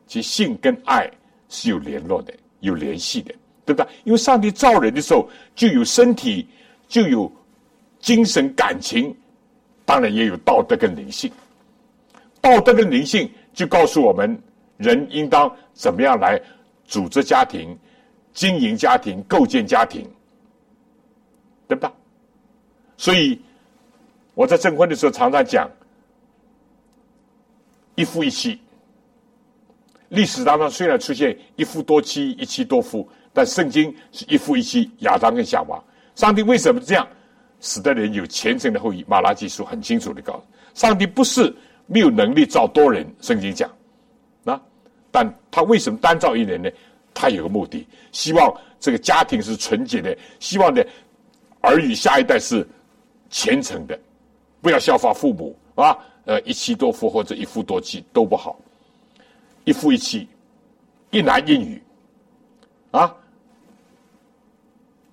[0.06, 1.10] 其性跟爱
[1.48, 3.34] 是有联络的、有联系的，
[3.64, 3.88] 对不对？
[4.04, 6.46] 因为上帝造人的时候就有身体，
[6.88, 7.30] 就有
[7.98, 9.14] 精神感情，
[9.84, 11.30] 当然也有道德跟灵性。
[12.40, 14.40] 道德跟灵性就告诉我们，
[14.76, 16.40] 人应当怎么样来
[16.86, 17.76] 组织家庭。
[18.32, 20.08] 经营家庭、构建家庭，
[21.70, 21.92] 对吧？
[22.96, 23.40] 所以
[24.34, 25.70] 我在证婚的时候常常讲
[27.94, 28.60] 一夫一妻。
[30.08, 35.80] 历史当中虽然出现一夫多妻、一妻多夫，但圣经是一夫一妻，亚当跟夏娃。
[36.16, 37.06] 上帝为什么这样？
[37.60, 39.04] 使得人有虔诚的后裔。
[39.06, 40.42] 马拉基书很清楚的告诉：
[40.74, 41.54] 上帝不是
[41.86, 43.06] 没有能力造多人。
[43.20, 43.70] 圣经讲
[44.44, 44.60] 啊，
[45.12, 46.68] 但他为什么单造一人呢？
[47.14, 50.84] 他有个目的，希望这个家庭是纯洁的，希望的
[51.60, 52.66] 儿女下一代是
[53.28, 53.98] 虔诚的，
[54.60, 55.96] 不要效法父母啊。
[56.26, 58.60] 呃，一妻多夫或者一夫多妻都不好，
[59.64, 60.28] 一夫一妻，
[61.10, 61.82] 一男一女
[62.90, 63.12] 啊。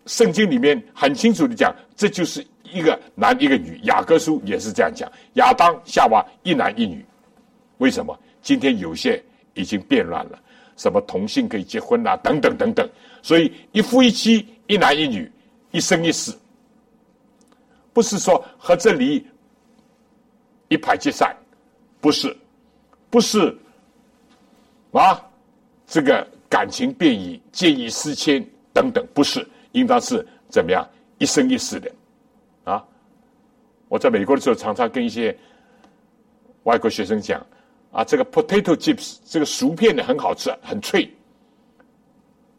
[0.06, 3.80] 圣经里面很清楚的讲，这就是一个男一个女。
[3.84, 7.04] 雅各书也是这样讲，亚当夏娃一男一女。
[7.80, 8.18] 为什么？
[8.42, 9.22] 今天有些
[9.54, 10.40] 已经变乱了。
[10.76, 12.16] 什么同性可以结婚啊？
[12.18, 12.88] 等等等等，
[13.24, 15.32] 所以一夫一妻，一男一女，
[15.72, 16.32] 一生一世，
[17.94, 19.26] 不是说和这里
[20.68, 21.36] 一拍即散，
[22.00, 22.36] 不是，
[23.10, 23.56] 不是
[24.92, 25.22] 啊，
[25.86, 30.88] 这个感情变异、见异思迁等等，不是，应当是怎么样
[31.18, 31.92] 一生一世的
[32.64, 32.84] 啊？
[33.88, 35.38] 我在美国的时候，常常跟一些
[36.64, 37.46] 外国学生讲。
[37.90, 41.10] 啊，这个 potato chips 这个薯片呢很好吃，很脆，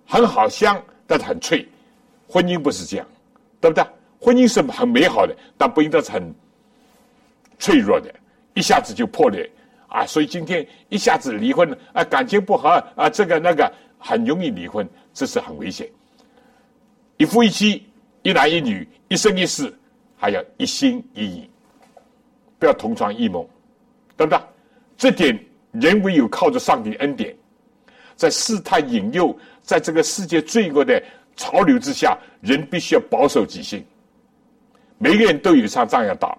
[0.06, 1.68] 很好香，但是很脆。
[2.28, 3.06] 婚姻不是这样，
[3.60, 3.84] 对不对？
[4.20, 6.34] 婚姻是很美好的，但不应该是很
[7.58, 8.12] 脆弱的，
[8.54, 9.48] 一下子就破裂
[9.86, 10.04] 啊！
[10.04, 15.88] 所以今天一下子离婚啊，感情不和啊，这个那个很容易离婚，这是很危险。
[17.16, 17.86] 一夫一妻，
[18.22, 19.72] 一男一女，一生一世，
[20.16, 21.50] 还要一心一意，
[22.58, 23.48] 不要同床异梦，
[24.16, 24.40] 对不对？
[24.96, 25.38] 这点
[25.70, 27.32] 人唯有靠着上帝恩典，
[28.16, 31.00] 在试探引诱，在这个世界罪恶的
[31.38, 33.82] 潮流之下，人必须要保守己心。
[34.98, 36.36] 每个人都有一场仗要打，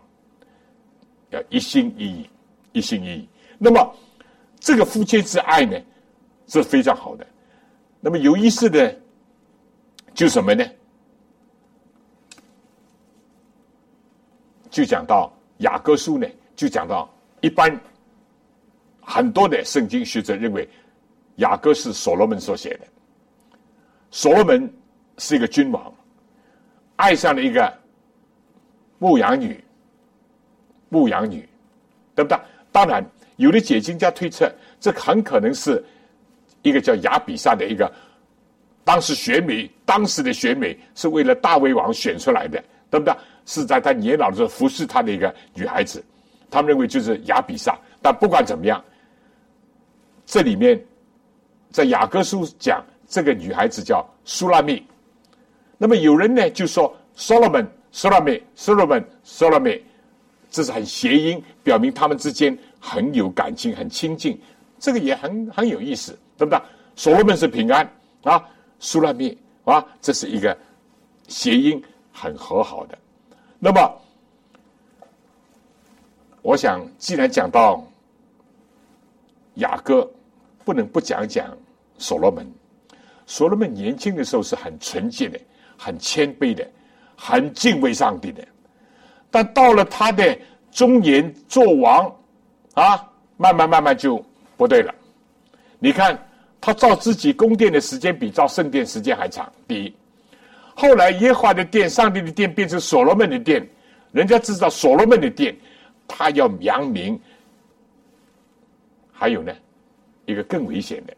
[1.31, 2.29] 要一心一意，
[2.73, 3.29] 一心一意。
[3.57, 3.95] 那么，
[4.59, 5.79] 这个夫妻之爱呢，
[6.47, 7.25] 是非常好的。
[8.01, 8.95] 那么有意思的，
[10.13, 10.63] 就什么呢？
[14.69, 17.09] 就讲到雅各书呢，就讲到
[17.41, 17.75] 一般。
[19.01, 20.69] 很多的圣经学者认为，
[21.37, 22.85] 雅各是所罗门所写的。
[24.11, 24.71] 所罗门
[25.19, 25.93] 是一个君王，
[26.95, 27.71] 爱上了一个
[28.97, 29.63] 牧羊女，
[30.89, 31.47] 牧羊女，
[32.15, 32.39] 对不对？
[32.71, 33.05] 当然，
[33.35, 35.83] 有的解经家推测，这很可能是
[36.63, 37.91] 一个叫亚比萨的一个
[38.83, 43.13] 当时选美，当时的选美是为了大卫王选出来的，对不对？
[43.45, 46.03] 是在他年老的时候服侍他的一个女孩子，
[46.49, 47.77] 他们认为就是亚比萨。
[48.01, 48.83] 但不管怎么样。
[50.25, 50.79] 这里面，
[51.71, 54.85] 在雅各书讲这个女孩子叫苏拉密，
[55.79, 59.81] 那么有人呢就说 Solomon Solomon Solomon Solomon，
[60.51, 64.39] 这是很谐音，表明他们之间很有感情，很亲近，
[64.77, 66.61] 这个也很很有意思，对不对？
[66.95, 68.47] 所罗门是平安啊，
[68.79, 70.55] 苏拉密啊，这是一个
[71.27, 72.95] 谐音，很和好的。
[73.57, 74.01] 那么，
[76.43, 77.83] 我想既然讲到
[79.55, 80.07] 雅各。
[80.65, 81.57] 不能不讲讲
[81.97, 82.45] 所罗门。
[83.25, 85.39] 所罗门年轻的时候是很纯洁的、
[85.81, 86.67] 很谦卑的、
[87.15, 88.45] 很敬畏上帝的。
[89.31, 90.37] 但到了他的
[90.69, 92.13] 中年做王
[92.73, 94.21] 啊，慢慢慢慢就
[94.57, 94.93] 不对了。
[95.79, 96.19] 你看
[96.59, 99.49] 他造自己宫殿的时间比造圣殿时间还长。
[99.65, 99.95] 第一，
[100.75, 103.65] 后来耶和华的殿、上帝的殿变成所罗门的殿，
[104.11, 105.55] 人家知道所罗门的殿，
[106.07, 107.17] 他要扬名。
[109.13, 109.53] 还有呢？
[110.25, 111.13] 一个更危险的，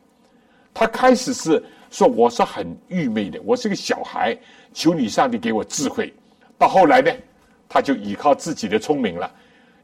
[0.73, 1.61] 他开始是
[1.91, 4.35] 说我是很愚昧的，我是个小孩，
[4.73, 6.11] 求你上帝给我智慧。
[6.57, 7.11] 到后来呢，
[7.69, 9.31] 他就依靠自己的聪明了。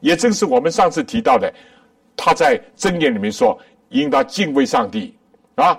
[0.00, 1.52] 也正是我们上次提到的，
[2.16, 3.56] 他在箴言里面说，
[3.90, 5.14] 应当敬畏上帝
[5.56, 5.78] 啊，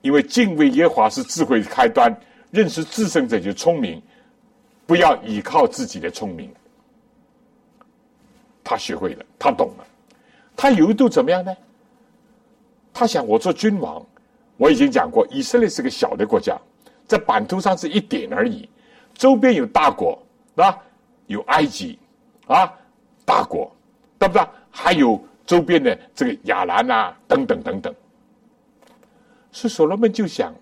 [0.00, 2.16] 因为敬畏耶和华是智慧的开端，
[2.50, 4.00] 认识自身者就聪明，
[4.86, 6.50] 不要依靠自己的聪明。
[8.64, 9.84] 他学会了，他懂了，
[10.56, 11.54] 他有一度怎么样呢？
[12.94, 14.00] 他想，我做君王，
[14.56, 16.56] 我已经讲过，以色列是个小的国家，
[17.06, 18.68] 在版图上是一点而已，
[19.14, 20.20] 周边有大国
[20.56, 20.76] 啊，
[21.26, 21.98] 有埃及
[22.46, 22.72] 啊，
[23.24, 23.74] 大国，
[24.18, 24.46] 对不对？
[24.70, 27.94] 还有周边的这个亚兰啊，等等等等。
[29.50, 30.54] 是所罗门就想，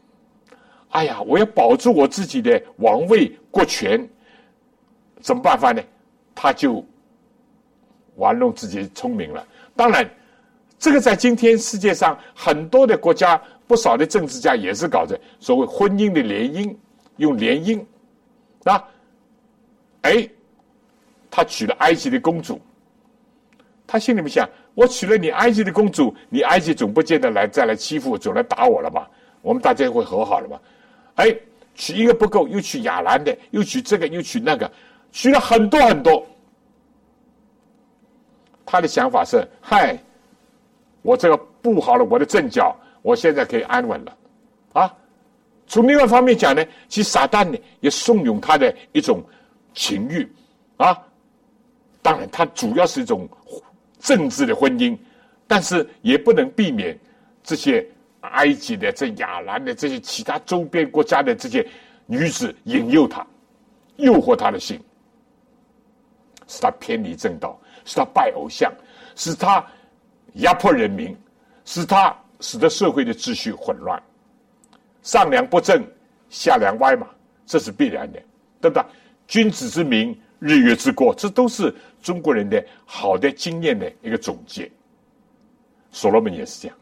[0.91, 4.09] 哎呀，我要保住我自己的王位国权，
[5.21, 5.83] 怎么办法呢？
[6.35, 6.85] 他就。
[8.17, 10.07] 玩弄自己聪明了，当然，
[10.79, 13.41] 这个在今天世界上很多的国家，
[13.71, 16.75] 不少的政治家也是搞着所谓婚姻的联姻，
[17.19, 17.81] 用联姻
[18.65, 18.85] 啊，
[20.03, 20.29] 哎，
[21.31, 22.61] 他娶了埃及的公主，
[23.87, 24.45] 他心里面想：
[24.75, 29.09] 我娶了你埃及的公主，你埃及总不见得来再来欺负我，总来打我了吧？
[29.41, 30.61] 我们大家会和好了吧？
[31.15, 31.33] 哎，
[31.77, 34.69] 娶一个不够，又娶亚兰的，又娶这个，又娶那个，
[35.13, 36.27] 娶了很多很多。
[38.67, 39.97] 他的想法是：嗨，
[41.03, 44.17] 我这个布好了我的阵脚，我现在可以安稳了，
[44.73, 44.95] 啊！
[45.67, 49.23] 从另外方面讲呢，其实撒旦呢也怂恿他的一种
[49.73, 50.31] 情欲，
[50.77, 50.97] 啊！
[52.03, 53.29] 当然，他主要是一种
[53.99, 54.97] 政治的婚姻，
[55.47, 56.99] 但是也不能避免
[57.43, 57.87] 这些
[58.21, 61.67] 埃及的、这亚兰的、这些其他周边国家的这些
[62.07, 63.27] 女子引诱他，
[63.97, 64.81] 诱惑他的心，
[66.49, 67.59] 使他偏离正道。
[67.87, 68.71] 使他拜偶像，
[69.17, 69.65] 使他
[70.35, 71.17] 压迫人民，
[71.65, 74.03] 使他使得社会的秩序混乱，
[75.03, 75.85] 上梁不正
[76.29, 77.07] 下梁歪嘛，
[77.47, 78.21] 这是必然的，
[78.61, 78.85] 对不对？
[79.27, 84.71] 君子之名，日月之过，这都是中国人的好的经验的一个总结。
[85.91, 86.77] 所罗门也是这样，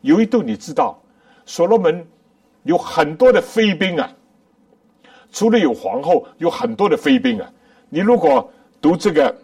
[0.00, 1.00] 有一度你知道，
[1.46, 2.06] 所罗门
[2.64, 4.12] 有很多的妃嫔啊，
[5.30, 7.52] 除了有皇后，有很多的妃嫔啊。
[7.88, 9.34] 你如果读这个。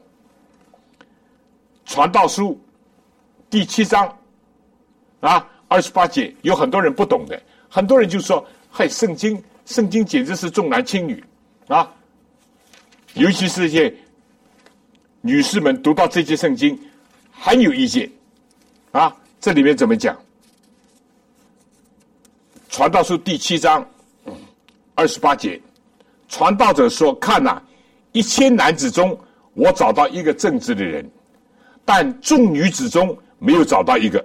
[1.91, 2.61] 传道书
[3.49, 4.15] 第七章
[5.21, 11.23] 啊，二十八节，有很多人不懂的，很多人就说：“嗨，圣经，圣经简直是重男轻女
[11.67, 11.91] 啊！”
[13.15, 13.93] 尤其是一些
[15.21, 16.79] 女士们读到这些圣经
[17.33, 18.09] 很有意见
[18.93, 19.15] 啊。
[19.41, 20.17] 这里面怎么讲？
[22.69, 23.85] 传道书第七章
[24.95, 25.61] 二十八节，
[26.29, 27.61] 传道者说：“看呐，
[28.13, 29.19] 一千男子中，
[29.55, 31.09] 我找到一个正直的人。”
[31.85, 34.23] 但众女子中没有找到一个，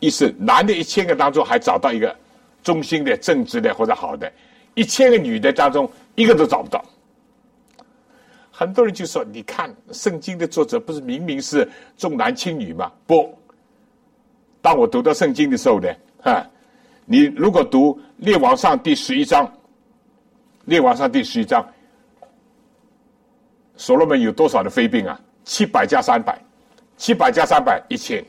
[0.00, 2.14] 意思男的一千个当中还找到一个
[2.62, 4.32] 忠心的、正直的或者好的，
[4.74, 6.84] 一千个女的当中一个都找不到。
[8.50, 13.32] 很多人就说：“你看，圣经的作者不是明明是重男轻女吗？”不，
[14.60, 15.88] 当我读到圣经的时候呢，
[16.22, 16.44] 哈，
[17.04, 19.46] 你如果读《列王上》第十一章，
[20.64, 21.64] 《列王上》第十一章。
[23.76, 25.20] 所罗门有多少的妃嫔啊？
[25.44, 26.36] 七百加三百，
[26.96, 28.24] 七百加三百，一千。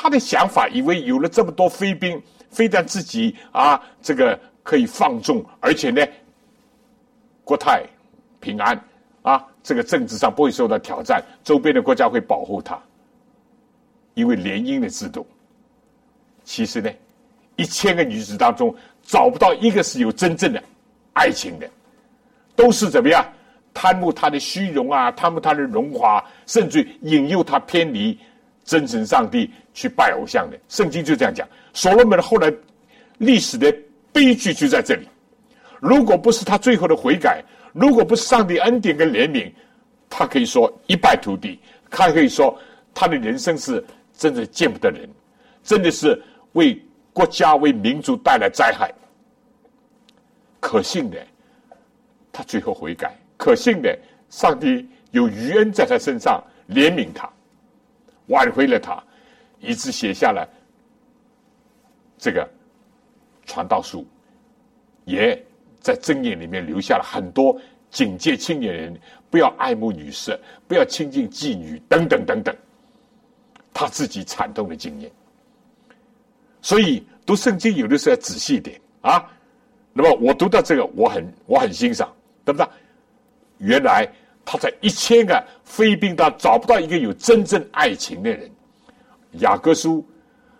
[0.00, 6.06] 他的想法以为有了这么多妃嫔，非但自己啊，这个可以放纵，而且呢，
[7.42, 7.82] 国泰
[8.38, 8.80] 平安
[9.22, 12.80] 啊，这个政治上不会受到挑战，周边的国家会保护他，
[14.14, 15.26] 因为联姻的制度。
[16.44, 16.88] 其实呢，
[17.56, 18.72] 一千个女子当中
[19.02, 20.62] 找不到一个是有真正的
[21.12, 21.68] 爱情的。
[22.54, 23.24] 都是怎么样
[23.74, 28.16] 贪慕他的虚荣啊，贪慕他的荣华，甚至引诱他偏离
[28.68, 30.58] 真神上帝去拜偶像的。
[30.68, 31.48] 圣经就这样讲。
[31.72, 32.52] 所罗门后来
[33.16, 33.74] 历史的
[34.12, 35.08] 悲剧就在这里。
[35.80, 37.42] 如果不是他最后的悔改，
[37.72, 39.50] 如果不是上帝恩典跟怜悯，
[40.10, 41.58] 他可以说一败涂地。
[41.88, 42.54] 他可以说
[42.92, 45.08] 他的人生是真的见不得人，
[45.62, 46.20] 真的是
[46.52, 46.78] 为
[47.14, 48.92] 国家为民族带来灾害。
[50.60, 51.16] 可信的。
[52.30, 53.98] 他最后悔改，可信的，
[54.28, 57.28] 上帝有余恩在他身上怜悯他，
[58.28, 59.02] 挽回了他，
[59.60, 60.48] 以致写下了
[62.16, 62.48] 这个
[63.44, 64.06] 传道书，
[65.04, 65.36] 也
[65.80, 67.60] 在箴言里面留下了很多
[67.90, 68.98] 警戒青年人
[69.28, 72.56] 不要爱慕女色，不要亲近妓女等等等等，
[73.74, 75.10] 他自己惨痛的经验。
[76.62, 79.28] 所以读圣经有的时候要仔细一点啊。
[79.92, 82.10] 那么我读到这个，我很我很欣赏。
[82.44, 82.66] 对不对？
[83.58, 84.10] 原来
[84.50, 88.50] 他在一千个妃嫔当找不到一个有真正爱情的人，
[89.32, 90.02] 雅各书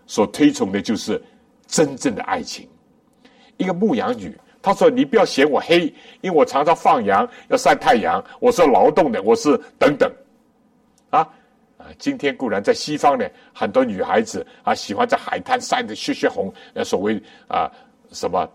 [0.05, 1.19] 所推崇的就是
[1.65, 2.69] 真正的爱情。
[3.57, 10.07] 一个牧羊女，她说：“你不要嫌我黑，因为我常常放羊，要晒太阳，我是劳动的，我是等等。”
[11.09, 11.27] 啊
[11.79, 11.87] 啊！
[11.97, 17.67] 今天固然在西方呢，很多女孩子啊喜欢在海滩晒得血血红，那，所谓啊
[18.11, 18.47] 什么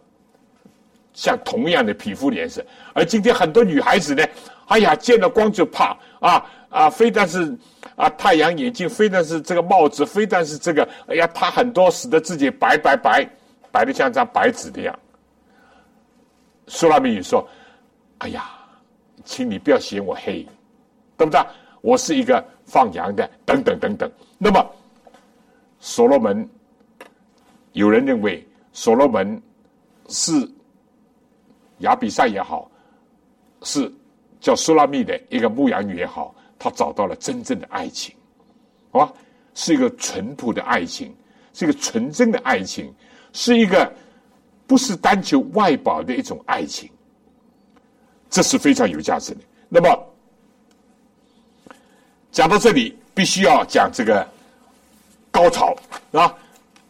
[1.13, 2.65] 像同样的皮肤颜色。
[2.93, 4.25] 而今天很多女孩子呢，
[4.67, 6.91] 哎呀，见了光就怕啊啊！
[6.91, 7.57] 非但是
[7.97, 13.29] 啊太阳眼镜，非但是这个帽子，非但是这个，哎呀，她很多使得自己白白白。
[13.75, 14.97] 白的像张白纸的样。
[16.69, 17.45] 苏拉米语说
[18.19, 18.49] ：“哎呀，
[19.25, 20.47] 请你不要嫌我黑，
[21.17, 21.45] 对不对？
[21.81, 24.09] 我是一个放羊的，等等等等。
[24.39, 24.65] 那么，
[25.81, 26.49] 所罗门，
[27.73, 29.43] 有人认为所罗门
[30.09, 30.49] 是
[31.79, 32.71] 亚比赛也好，
[33.63, 33.93] 是
[34.45, 38.15] 叫苏拉密的一个牧羊女也好，她找到了真正的爱情，
[38.91, 39.13] 好吧？
[39.55, 41.17] 是一个淳朴的爱情，
[41.55, 42.93] 是一个纯真的爱情。”
[43.37, 43.93] 是一个
[44.65, 46.89] 不是单求外保的一种爱情，
[48.31, 49.41] 这是非常有价值的。
[49.69, 50.07] 那么
[52.31, 54.25] 讲到这里，必须要讲这个
[55.33, 55.75] 高潮
[56.13, 56.33] 啊。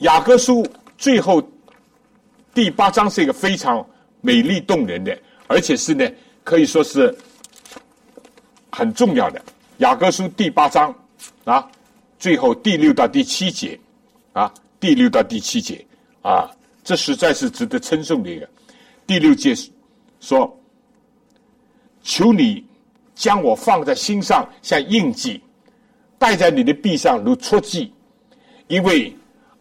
[0.00, 0.66] 雅各书
[0.98, 1.42] 最后
[2.52, 3.82] 第八章是一个非常
[4.20, 6.06] 美丽动人的，而且是呢
[6.42, 7.16] 可以说是
[8.74, 9.40] 很重要的。
[9.78, 10.94] 雅各书第八章
[11.44, 11.66] 啊，
[12.18, 13.78] 最后第六到第七节
[14.32, 15.84] 啊，第六到第七节。
[16.22, 16.50] 啊，
[16.82, 18.48] 这实在是值得称颂的一个。
[19.06, 19.54] 第六节
[20.20, 20.58] 说
[22.02, 22.64] ：“求你
[23.14, 25.38] 将我放在心上，像印记，
[26.18, 27.92] 戴在你的臂上如戳记，
[28.68, 29.14] 因为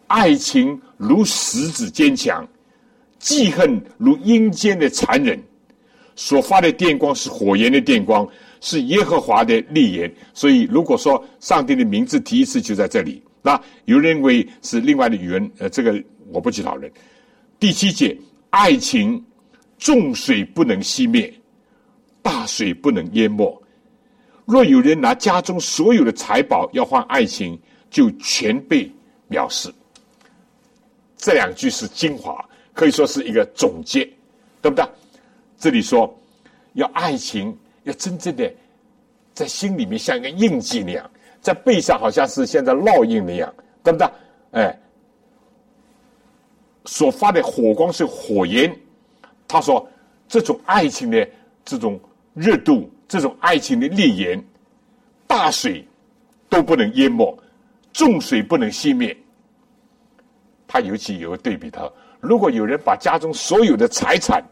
[0.06, 2.48] 爱情如石子坚强，
[3.18, 5.38] 记恨如阴间的残忍。
[6.16, 8.26] 所发的电光是火焰的电光，
[8.64, 10.10] 是耶和华的利言。
[10.32, 13.22] 所以，如果说上帝的名字提一次，就在这里。
[13.42, 16.02] 那有人认为是另外的语言，呃，这个。”
[16.32, 16.90] 我不去讨论。
[17.60, 18.16] 第七节，
[18.48, 19.22] 爱情
[19.78, 21.32] 重水不能熄灭，
[22.22, 23.62] 大水不能淹没。
[24.46, 27.60] 若有人拿家中所有的财宝要换爱情，
[27.90, 28.90] 就全被
[29.30, 29.72] 藐视。
[31.18, 32.42] 这两句是精华，
[32.72, 34.02] 可以说是一个总结，
[34.62, 34.84] 对不对？
[35.58, 36.18] 这里说
[36.72, 38.52] 要爱情，要真正的
[39.32, 41.10] 在心里面像一个印记那样，
[41.40, 44.08] 在背上好像是现在烙印那样，对不对？
[44.52, 44.80] 哎。
[46.86, 48.70] 所发的火光是火焰，
[49.48, 49.88] 他说
[50.28, 51.26] ：“这种爱情的
[51.64, 51.98] 这种
[52.34, 54.44] 热度，这种爱情的烈焰，
[55.26, 55.82] 大水
[56.50, 57.34] 都不能淹没，
[57.94, 59.16] 重水不能熄灭。”
[60.68, 64.44] 他尤其有个对比，他如果有人把家中所有的财产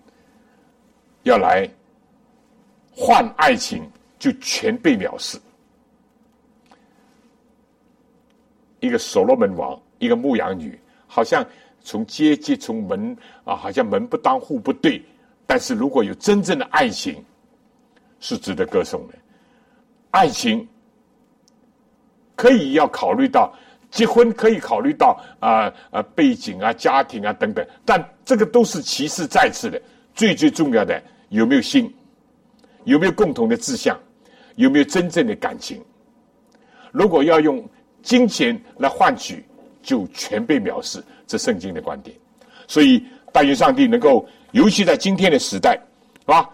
[1.24, 1.68] 要来
[2.94, 3.82] 换爱情，
[4.18, 5.38] 就全被藐视。
[8.80, 11.44] 一个所罗门王，一个牧羊女，好像。
[11.84, 15.02] 从阶级，从门啊，好像门不当户不对。
[15.48, 17.20] 但是如果有真正的爱情，
[18.20, 19.14] 是值得歌颂的。
[20.12, 20.64] 爱情
[22.36, 23.52] 可以要考虑到
[23.90, 27.66] 结婚，可以考虑到啊啊背景啊、家庭啊等等。
[27.84, 29.82] 但这个都是其次再次的，
[30.14, 31.92] 最最重要的有没有心，
[32.84, 33.98] 有没有共同的志向，
[34.56, 35.82] 有没有真正的感情。
[36.90, 37.66] 如果要用
[38.02, 39.44] 金钱来换取，
[39.82, 41.02] 就全被藐视。
[41.24, 42.14] 这圣经的观点，
[42.68, 43.02] 所以
[43.32, 45.80] 但愿上帝能够，尤其在今天的时代，
[46.26, 46.46] 啊，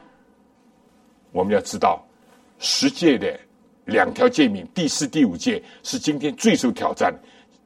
[1.32, 2.00] 我们要知道
[2.60, 3.36] 十诫的
[3.86, 7.12] 两条诫命，第四、第五诫是今天最受挑战，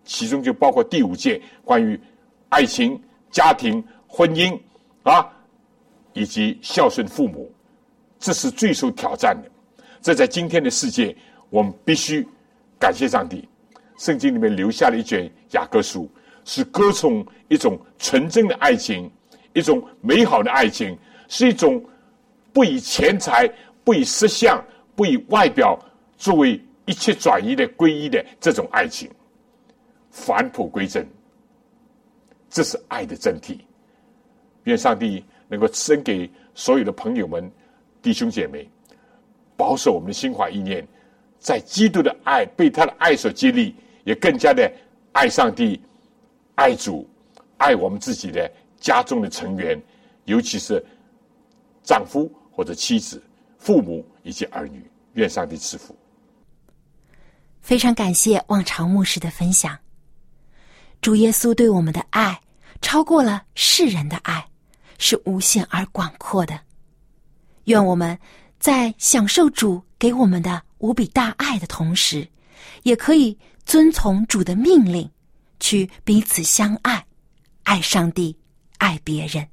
[0.06, 2.00] 其中就包括第五诫关于
[2.48, 2.98] 爱情、
[3.30, 4.58] 家庭、婚姻
[5.02, 5.28] 啊，
[6.14, 7.52] 以及孝顺父母，
[8.22, 9.50] 这是最受挑战的。
[10.00, 11.14] 这在今天的世界，
[11.50, 12.26] 我们必须
[12.78, 13.48] 感谢上帝，
[13.98, 16.08] 圣经里面留下了一卷雅各书。
[16.44, 19.08] 是歌颂一种纯真的爱情，
[19.52, 20.96] 一种美好的爱情，
[21.28, 21.84] 是一种
[22.52, 23.48] 不以钱财、
[23.84, 24.64] 不以色相、
[24.96, 25.78] 不以外表
[26.16, 29.08] 作为一切转移的皈依的这种爱情，
[30.10, 31.08] 返璞归真，
[32.50, 33.56] 这是爱的真谛。
[34.64, 37.48] 愿上帝能够赐给所有的朋友们、
[38.02, 38.68] 弟兄姐妹，
[39.56, 40.86] 保守我们的心怀意念，
[41.38, 43.74] 在基督的爱被他的爱所激励，
[44.04, 44.70] 也更加的
[45.12, 45.80] 爱上帝。
[46.56, 47.08] 爱主，
[47.56, 49.80] 爱我们自己的家中的成员，
[50.24, 50.84] 尤其是
[51.82, 53.22] 丈夫或者妻子、
[53.56, 54.84] 父母以及儿女。
[55.14, 55.94] 愿上帝赐福。
[57.60, 59.78] 非常感谢望潮牧师的分享。
[61.02, 62.40] 主耶稣对我们的爱
[62.80, 64.42] 超过了世人的爱，
[64.98, 66.58] 是无限而广阔的。
[67.64, 68.18] 愿我们
[68.58, 72.26] 在享受主给我们的无比大爱的同时，
[72.82, 75.08] 也可以遵从主的命令，
[75.60, 77.04] 去彼此相爱，
[77.62, 78.36] 爱上帝，
[78.78, 79.46] 爱别人。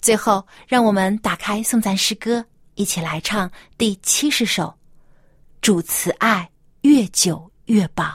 [0.00, 4.64] 最后，让我们打开颂赞诗歌，一起来唱第七十首
[5.60, 6.50] 《主慈爱
[6.82, 8.08] 越久越棒》。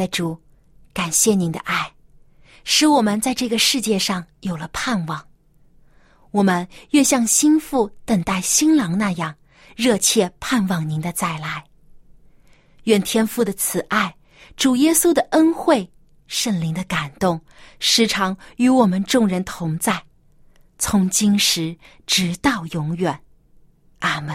[0.00, 0.40] 的主，
[0.94, 1.92] 感谢您的爱，
[2.64, 5.22] 使我们在这个世界上有了盼望。
[6.30, 9.34] 我们越像心腹等待新郎那样
[9.76, 11.62] 热切盼望您的再来。
[12.84, 14.16] 愿天父的慈爱、
[14.56, 15.86] 主耶稣的恩惠、
[16.28, 17.38] 圣灵的感动，
[17.78, 20.02] 时常与我们众人同在，
[20.78, 21.76] 从今时
[22.06, 23.20] 直到永远。
[23.98, 24.34] 阿门。